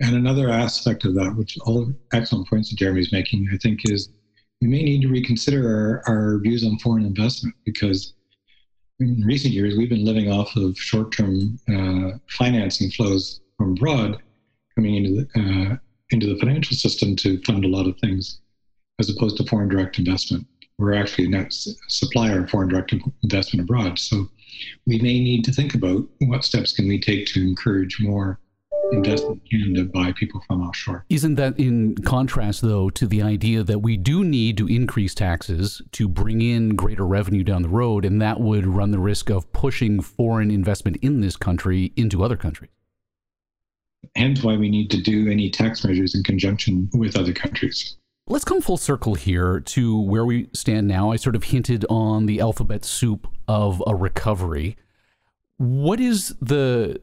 And 0.00 0.14
another 0.14 0.50
aspect 0.50 1.06
of 1.06 1.14
that, 1.14 1.34
which 1.34 1.56
all 1.64 1.90
excellent 2.12 2.46
points 2.46 2.68
that 2.68 2.76
Jeremy's 2.76 3.10
making, 3.10 3.48
I 3.50 3.56
think, 3.56 3.80
is 3.84 4.10
we 4.60 4.68
may 4.68 4.82
need 4.82 5.00
to 5.00 5.08
reconsider 5.08 6.02
our, 6.06 6.14
our 6.14 6.38
views 6.40 6.62
on 6.62 6.78
foreign 6.78 7.06
investment 7.06 7.54
because 7.64 8.12
in 9.00 9.22
recent 9.24 9.54
years 9.54 9.76
we've 9.76 9.88
been 9.88 10.04
living 10.04 10.30
off 10.30 10.54
of 10.56 10.76
short-term 10.78 11.58
uh, 11.68 12.18
financing 12.28 12.90
flows 12.90 13.40
from 13.56 13.72
abroad 13.72 14.18
coming 14.74 14.96
into 14.96 15.26
the 15.34 15.40
uh, 15.40 15.76
into 16.10 16.26
the 16.26 16.38
financial 16.38 16.76
system 16.76 17.16
to 17.16 17.40
fund 17.42 17.64
a 17.64 17.68
lot 17.68 17.86
of 17.86 17.98
things, 17.98 18.40
as 18.98 19.10
opposed 19.10 19.36
to 19.36 19.44
foreign 19.44 19.68
direct 19.68 19.98
investment. 19.98 20.46
We're 20.78 20.94
actually 20.94 21.26
a 21.26 21.30
net 21.30 21.52
supplier 21.52 22.42
of 22.42 22.50
foreign 22.50 22.68
direct 22.68 22.94
investment 23.22 23.64
abroad, 23.64 23.98
so 23.98 24.28
we 24.86 24.98
may 24.98 25.20
need 25.20 25.44
to 25.44 25.52
think 25.52 25.74
about 25.74 26.04
what 26.20 26.44
steps 26.44 26.72
can 26.72 26.88
we 26.88 26.98
take 26.98 27.26
to 27.28 27.40
encourage 27.40 28.00
more 28.00 28.40
investment 28.92 29.40
in 29.50 29.60
Canada 29.60 29.84
by 29.84 30.12
people 30.12 30.42
from 30.46 30.62
offshore. 30.62 31.04
Isn't 31.08 31.36
that 31.36 31.58
in 31.58 31.94
contrast, 31.96 32.60
though, 32.62 32.90
to 32.90 33.06
the 33.06 33.22
idea 33.22 33.62
that 33.62 33.80
we 33.80 33.96
do 33.96 34.24
need 34.24 34.56
to 34.58 34.68
increase 34.68 35.14
taxes 35.14 35.80
to 35.92 36.08
bring 36.08 36.40
in 36.42 36.76
greater 36.76 37.06
revenue 37.06 37.44
down 37.44 37.62
the 37.62 37.68
road, 37.68 38.04
and 38.04 38.20
that 38.20 38.40
would 38.40 38.66
run 38.66 38.90
the 38.90 38.98
risk 38.98 39.30
of 39.30 39.50
pushing 39.52 40.00
foreign 40.00 40.50
investment 40.50 40.98
in 41.02 41.20
this 41.20 41.36
country 41.36 41.92
into 41.96 42.22
other 42.22 42.36
countries? 42.36 42.70
Hence 44.16 44.42
why 44.42 44.56
we 44.56 44.68
need 44.68 44.90
to 44.90 45.00
do 45.00 45.30
any 45.30 45.50
tax 45.50 45.84
measures 45.84 46.14
in 46.14 46.22
conjunction 46.22 46.90
with 46.92 47.16
other 47.16 47.32
countries. 47.32 47.96
Let's 48.26 48.44
come 48.46 48.62
full 48.62 48.78
circle 48.78 49.16
here 49.16 49.60
to 49.60 50.00
where 50.00 50.24
we 50.24 50.48
stand 50.54 50.88
now. 50.88 51.12
I 51.12 51.16
sort 51.16 51.36
of 51.36 51.44
hinted 51.44 51.84
on 51.90 52.24
the 52.24 52.40
alphabet 52.40 52.82
soup 52.82 53.28
of 53.46 53.82
a 53.86 53.94
recovery. 53.94 54.78
What 55.58 56.00
is 56.00 56.34
the 56.40 57.02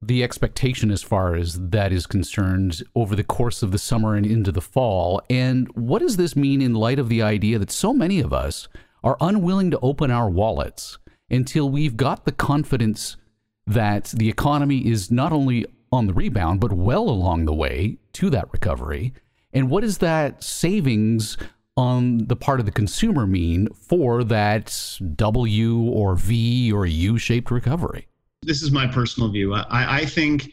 the 0.00 0.22
expectation 0.22 0.90
as 0.90 1.02
far 1.02 1.34
as 1.34 1.68
that 1.68 1.92
is 1.92 2.06
concerned 2.06 2.82
over 2.94 3.14
the 3.14 3.24
course 3.24 3.62
of 3.62 3.72
the 3.72 3.78
summer 3.78 4.14
and 4.14 4.24
into 4.24 4.50
the 4.50 4.62
fall? 4.62 5.20
And 5.28 5.68
what 5.74 5.98
does 5.98 6.16
this 6.16 6.34
mean 6.34 6.62
in 6.62 6.72
light 6.72 6.98
of 6.98 7.10
the 7.10 7.20
idea 7.20 7.58
that 7.58 7.70
so 7.70 7.92
many 7.92 8.20
of 8.20 8.32
us 8.32 8.66
are 9.02 9.18
unwilling 9.20 9.70
to 9.70 9.80
open 9.80 10.10
our 10.10 10.30
wallets 10.30 10.96
until 11.28 11.68
we've 11.68 11.98
got 11.98 12.24
the 12.24 12.32
confidence 12.32 13.18
that 13.66 14.14
the 14.16 14.30
economy 14.30 14.86
is 14.86 15.10
not 15.10 15.30
only 15.30 15.66
on 15.92 16.06
the 16.06 16.14
rebound, 16.14 16.60
but 16.60 16.72
well 16.72 17.06
along 17.06 17.44
the 17.44 17.54
way 17.54 17.98
to 18.14 18.30
that 18.30 18.50
recovery? 18.50 19.12
And 19.54 19.70
what 19.70 19.82
does 19.82 19.98
that 19.98 20.42
savings 20.42 21.36
on 21.76 22.26
the 22.26 22.36
part 22.36 22.60
of 22.60 22.66
the 22.66 22.72
consumer 22.72 23.26
mean 23.26 23.68
for 23.72 24.22
that 24.24 24.98
W 25.16 25.82
or 25.82 26.16
V 26.16 26.72
or 26.72 26.86
U 26.86 27.18
shaped 27.18 27.50
recovery? 27.50 28.08
This 28.42 28.62
is 28.62 28.70
my 28.70 28.86
personal 28.86 29.30
view. 29.30 29.54
I, 29.54 30.00
I 30.00 30.04
think 30.04 30.50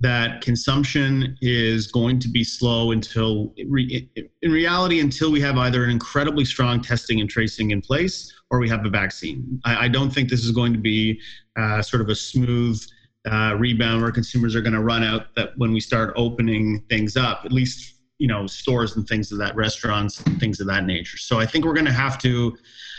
that 0.00 0.40
consumption 0.40 1.38
is 1.40 1.86
going 1.86 2.18
to 2.18 2.28
be 2.28 2.42
slow 2.42 2.90
until, 2.90 3.54
in 3.56 4.50
reality, 4.50 4.98
until 4.98 5.30
we 5.30 5.40
have 5.40 5.56
either 5.56 5.84
an 5.84 5.90
incredibly 5.90 6.44
strong 6.44 6.82
testing 6.82 7.20
and 7.20 7.30
tracing 7.30 7.70
in 7.70 7.80
place 7.80 8.32
or 8.50 8.58
we 8.58 8.68
have 8.68 8.84
a 8.84 8.90
vaccine. 8.90 9.60
I, 9.64 9.84
I 9.84 9.88
don't 9.88 10.10
think 10.10 10.28
this 10.28 10.44
is 10.44 10.50
going 10.50 10.72
to 10.72 10.78
be 10.78 11.20
uh, 11.56 11.80
sort 11.82 12.02
of 12.02 12.08
a 12.08 12.16
smooth 12.16 12.82
uh, 13.30 13.54
rebound 13.56 14.02
where 14.02 14.10
consumers 14.10 14.56
are 14.56 14.60
going 14.60 14.72
to 14.74 14.82
run 14.82 15.04
out 15.04 15.34
that 15.36 15.56
when 15.56 15.72
we 15.72 15.78
start 15.78 16.12
opening 16.16 16.84
things 16.90 17.16
up, 17.16 17.42
at 17.44 17.52
least 17.52 18.01
you 18.22 18.28
know 18.28 18.46
stores 18.46 18.94
and 18.94 19.04
things 19.08 19.32
of 19.32 19.38
that 19.38 19.56
restaurants 19.56 20.20
and 20.20 20.38
things 20.38 20.60
of 20.60 20.68
that 20.68 20.86
nature. 20.86 21.18
So 21.18 21.40
I 21.40 21.46
think 21.46 21.64
we're 21.64 21.74
going 21.74 21.86
to 21.86 21.92
have 21.92 22.18
to 22.18 22.56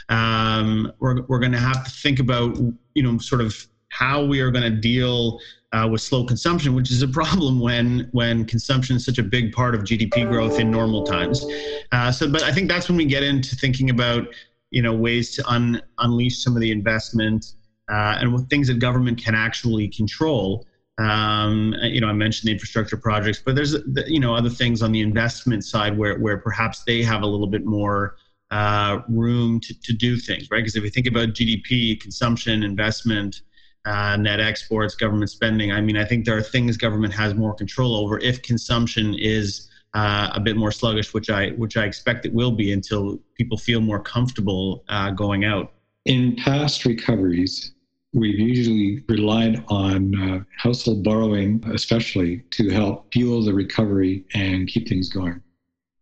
um, 0.09 0.91
we're 0.99 1.21
we're 1.29 1.39
going 1.39 1.53
to 1.53 1.65
have 1.71 1.85
to 1.85 1.89
think 1.89 2.19
about 2.19 2.57
you 2.93 3.03
know 3.03 3.17
sort 3.19 3.39
of 3.39 3.55
how 3.87 4.25
we 4.25 4.41
are 4.41 4.51
going 4.51 4.69
to 4.69 4.81
deal 4.81 5.39
uh, 5.71 5.87
with 5.89 6.01
slow 6.01 6.25
consumption, 6.25 6.75
which 6.75 6.91
is 6.91 7.03
a 7.03 7.07
problem 7.07 7.61
when 7.61 8.09
when 8.11 8.43
consumption 8.43 8.97
is 8.97 9.05
such 9.05 9.17
a 9.17 9.23
big 9.23 9.53
part 9.53 9.75
of 9.75 9.83
GDP 9.83 10.27
growth 10.29 10.59
in 10.59 10.69
normal 10.69 11.03
times. 11.05 11.45
Uh, 11.93 12.11
so, 12.11 12.29
but 12.29 12.43
I 12.43 12.51
think 12.51 12.67
that's 12.67 12.89
when 12.89 12.97
we 12.97 13.05
get 13.05 13.23
into 13.23 13.55
thinking 13.55 13.91
about 13.91 14.27
you 14.71 14.81
know 14.81 14.93
ways 14.93 15.33
to 15.37 15.47
un, 15.47 15.81
unleash 15.99 16.43
some 16.43 16.53
of 16.53 16.61
the 16.61 16.71
investment 16.71 17.53
uh, 17.89 18.17
and 18.19 18.49
things 18.49 18.67
that 18.67 18.79
government 18.79 19.23
can 19.23 19.35
actually 19.35 19.87
control. 19.87 20.67
Um, 20.99 21.73
you 21.81 22.01
know, 22.01 22.07
I 22.07 22.13
mentioned 22.13 22.47
the 22.47 22.53
infrastructure 22.53 22.97
projects, 22.97 23.41
but 23.43 23.55
there's 23.55 23.75
you 24.07 24.19
know 24.19 24.35
other 24.35 24.49
things 24.49 24.81
on 24.81 24.91
the 24.91 25.01
investment 25.01 25.65
side 25.65 25.97
where 25.97 26.19
where 26.19 26.37
perhaps 26.37 26.83
they 26.85 27.01
have 27.01 27.23
a 27.23 27.27
little 27.27 27.47
bit 27.47 27.65
more 27.65 28.15
uh, 28.51 29.01
room 29.09 29.59
to, 29.59 29.81
to 29.81 29.93
do 29.93 30.17
things, 30.17 30.51
right? 30.51 30.59
Because 30.59 30.75
if 30.75 30.83
you 30.83 30.91
think 30.91 31.07
about 31.07 31.29
GDP, 31.29 31.99
consumption, 31.99 32.61
investment, 32.61 33.41
uh, 33.85 34.15
net 34.15 34.39
exports, 34.39 34.95
government 34.95 35.29
spending. 35.29 35.71
I 35.71 35.81
mean, 35.81 35.97
I 35.97 36.05
think 36.05 36.25
there 36.25 36.37
are 36.37 36.41
things 36.41 36.77
government 36.77 37.13
has 37.13 37.33
more 37.33 37.53
control 37.53 37.95
over 37.95 38.19
if 38.19 38.41
consumption 38.41 39.15
is 39.15 39.69
uh, 39.93 40.29
a 40.33 40.39
bit 40.39 40.55
more 40.55 40.71
sluggish, 40.71 41.13
which 41.13 41.29
I 41.29 41.49
which 41.51 41.77
I 41.77 41.85
expect 41.85 42.25
it 42.25 42.33
will 42.33 42.51
be 42.51 42.71
until 42.71 43.19
people 43.35 43.57
feel 43.57 43.81
more 43.81 43.99
comfortable 43.99 44.83
uh, 44.87 45.11
going 45.11 45.45
out. 45.45 45.73
In 46.05 46.35
past 46.35 46.85
recoveries, 46.85 47.73
we've 48.13 48.39
usually 48.39 49.03
relied 49.09 49.63
on 49.67 50.15
uh, 50.21 50.43
household 50.57 51.03
borrowing, 51.03 51.63
especially 51.73 52.43
to 52.51 52.69
help 52.69 53.11
fuel 53.11 53.43
the 53.43 53.53
recovery 53.53 54.23
and 54.33 54.67
keep 54.67 54.87
things 54.87 55.09
going. 55.09 55.41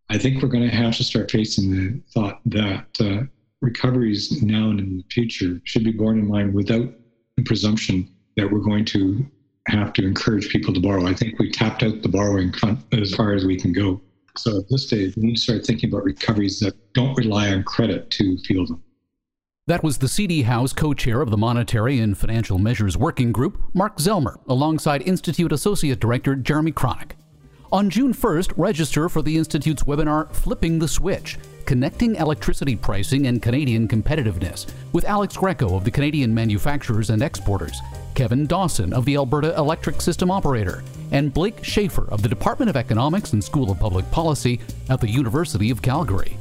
I 0.10 0.18
think 0.18 0.42
we're 0.42 0.50
going 0.50 0.70
to 0.70 0.76
have 0.76 0.98
to 0.98 1.04
start 1.04 1.32
facing 1.32 1.72
the 1.72 2.02
thought 2.14 2.42
that 2.46 2.88
uh, 3.00 3.24
recoveries 3.62 4.42
now 4.44 4.70
and 4.70 4.80
in 4.80 4.98
the 4.98 5.04
future 5.10 5.62
should 5.64 5.86
be 5.86 5.92
borne 5.92 6.20
in 6.20 6.28
mind 6.28 6.54
without 6.54 6.94
the 7.38 7.44
presumption 7.44 8.10
that 8.36 8.52
we're 8.52 8.60
going 8.60 8.86
to 8.86 9.26
have 9.68 9.94
to 9.94 10.06
encourage 10.06 10.50
people 10.50 10.74
to 10.74 10.80
borrow. 10.82 11.06
I 11.06 11.14
think 11.14 11.40
we 11.40 11.50
tapped 11.50 11.84
out 11.84 12.02
the 12.02 12.10
borrowing 12.10 12.54
as 12.92 13.16
far 13.16 13.34
as 13.34 13.46
we 13.46 13.58
can 13.58 13.72
go. 13.72 14.02
So 14.38 14.58
at 14.58 14.70
this 14.70 14.88
stage, 14.88 15.16
we 15.16 15.24
need 15.24 15.36
to 15.36 15.42
start 15.42 15.66
thinking 15.66 15.90
about 15.90 16.04
recoveries 16.04 16.60
that 16.60 16.74
don't 16.94 17.16
rely 17.16 17.52
on 17.52 17.64
credit 17.64 18.10
to 18.12 18.38
fuel 18.40 18.66
them. 18.66 18.84
That 19.68 19.84
was 19.84 20.00
the 20.00 20.08
CD 20.08 20.42
Howe's 20.42 20.74
co 20.74 20.96
chair 20.96 21.22
of 21.22 21.30
the 21.30 21.38
Monetary 21.38 22.00
and 22.00 22.18
Financial 22.18 22.58
Measures 22.58 22.98
Working 22.98 23.32
Group, 23.32 23.62
Mark 23.76 24.00
Zelmer, 24.00 24.38
alongside 24.50 25.04
Institute 25.04 25.52
Associate 25.52 26.00
Director 26.00 26.36
Jeremy 26.36 26.72
Kronick. 26.72 27.12
On 27.72 27.90
June 27.90 28.12
1st, 28.12 28.54
register 28.58 29.08
for 29.08 29.22
the 29.22 29.38
Institute's 29.38 29.84
webinar 29.84 30.34
Flipping 30.34 30.80
the 30.80 30.88
Switch 30.88 31.38
Connecting 31.66 32.16
Electricity 32.16 32.76
Pricing 32.76 33.28
and 33.28 33.40
Canadian 33.40 33.88
Competitiveness 33.88 34.66
with 34.94 35.06
Alex 35.06 35.38
Greco 35.38 35.76
of 35.76 35.84
the 35.84 35.92
Canadian 35.92 36.34
Manufacturers 36.34 37.12
and 37.12 37.22
Exporters, 37.22 37.80
Kevin 38.16 38.48
Dawson 38.48 38.92
of 38.94 39.06
the 39.06 39.16
Alberta 39.16 39.56
Electric 39.56 40.02
System 40.02 40.32
Operator, 40.32 40.84
and 41.12 41.34
Blake 41.34 41.64
Shaffer 41.64 42.10
of 42.10 42.24
the 42.24 42.30
Department 42.30 42.70
of 42.72 42.76
Economics 42.76 43.34
and 43.34 43.44
School 43.44 43.70
of 43.70 43.80
Public 43.80 44.10
Policy 44.10 44.60
at 44.90 45.00
the 45.00 45.10
University 45.10 45.70
of 45.70 45.84
Calgary. 45.84 46.36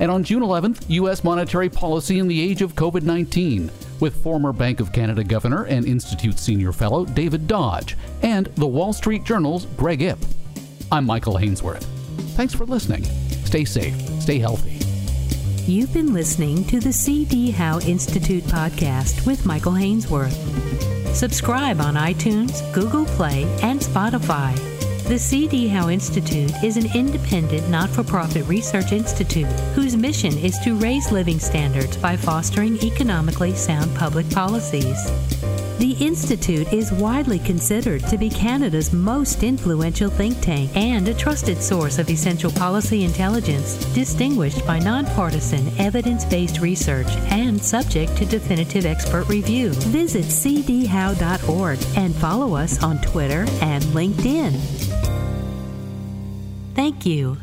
And 0.00 0.10
on 0.10 0.24
June 0.24 0.42
11th, 0.42 0.84
U.S. 0.88 1.22
monetary 1.22 1.68
policy 1.68 2.18
in 2.18 2.28
the 2.28 2.40
age 2.40 2.62
of 2.62 2.74
COVID 2.74 3.02
19 3.02 3.70
with 4.00 4.22
former 4.22 4.52
Bank 4.52 4.80
of 4.80 4.92
Canada 4.92 5.22
Governor 5.22 5.64
and 5.64 5.86
Institute 5.86 6.38
Senior 6.38 6.72
Fellow 6.72 7.04
David 7.04 7.46
Dodge 7.46 7.96
and 8.22 8.46
the 8.56 8.66
Wall 8.66 8.92
Street 8.92 9.24
Journal's 9.24 9.66
Greg 9.76 10.02
Ip. 10.02 10.18
I'm 10.90 11.04
Michael 11.06 11.34
Hainsworth. 11.34 11.84
Thanks 12.36 12.54
for 12.54 12.66
listening. 12.66 13.04
Stay 13.44 13.64
safe, 13.64 13.94
stay 14.20 14.38
healthy. 14.38 14.78
You've 15.70 15.94
been 15.94 16.12
listening 16.12 16.64
to 16.66 16.78
the 16.78 16.92
C.D. 16.92 17.52
Howe 17.52 17.80
Institute 17.80 18.44
podcast 18.44 19.26
with 19.26 19.46
Michael 19.46 19.72
Hainsworth. 19.72 20.34
Subscribe 21.14 21.80
on 21.80 21.94
iTunes, 21.94 22.60
Google 22.74 23.06
Play, 23.06 23.44
and 23.62 23.80
Spotify. 23.80 24.73
The 25.06 25.18
C.D. 25.18 25.68
Howe 25.68 25.90
Institute 25.90 26.50
is 26.64 26.78
an 26.78 26.86
independent, 26.96 27.68
not 27.68 27.90
for 27.90 28.02
profit 28.02 28.46
research 28.46 28.90
institute 28.90 29.46
whose 29.74 29.94
mission 29.94 30.32
is 30.38 30.58
to 30.60 30.76
raise 30.76 31.12
living 31.12 31.38
standards 31.38 31.98
by 31.98 32.16
fostering 32.16 32.82
economically 32.82 33.54
sound 33.54 33.94
public 33.94 34.28
policies. 34.30 34.96
The 35.78 35.94
Institute 36.00 36.72
is 36.72 36.90
widely 36.90 37.38
considered 37.38 38.02
to 38.06 38.16
be 38.16 38.30
Canada's 38.30 38.94
most 38.94 39.42
influential 39.42 40.08
think 40.08 40.40
tank 40.40 40.74
and 40.74 41.06
a 41.06 41.12
trusted 41.12 41.62
source 41.62 41.98
of 41.98 42.08
essential 42.08 42.50
policy 42.50 43.04
intelligence, 43.04 43.74
distinguished 43.92 44.66
by 44.66 44.78
nonpartisan, 44.78 45.70
evidence 45.78 46.24
based 46.24 46.60
research 46.60 47.08
and 47.28 47.62
subject 47.62 48.16
to 48.16 48.24
definitive 48.24 48.86
expert 48.86 49.28
review. 49.28 49.70
Visit 49.92 50.24
cdhowe.org 50.24 51.78
and 51.96 52.14
follow 52.16 52.54
us 52.54 52.82
on 52.82 52.98
Twitter 53.02 53.44
and 53.60 53.84
LinkedIn. 53.92 54.83
Thank 56.74 57.06
you. 57.06 57.36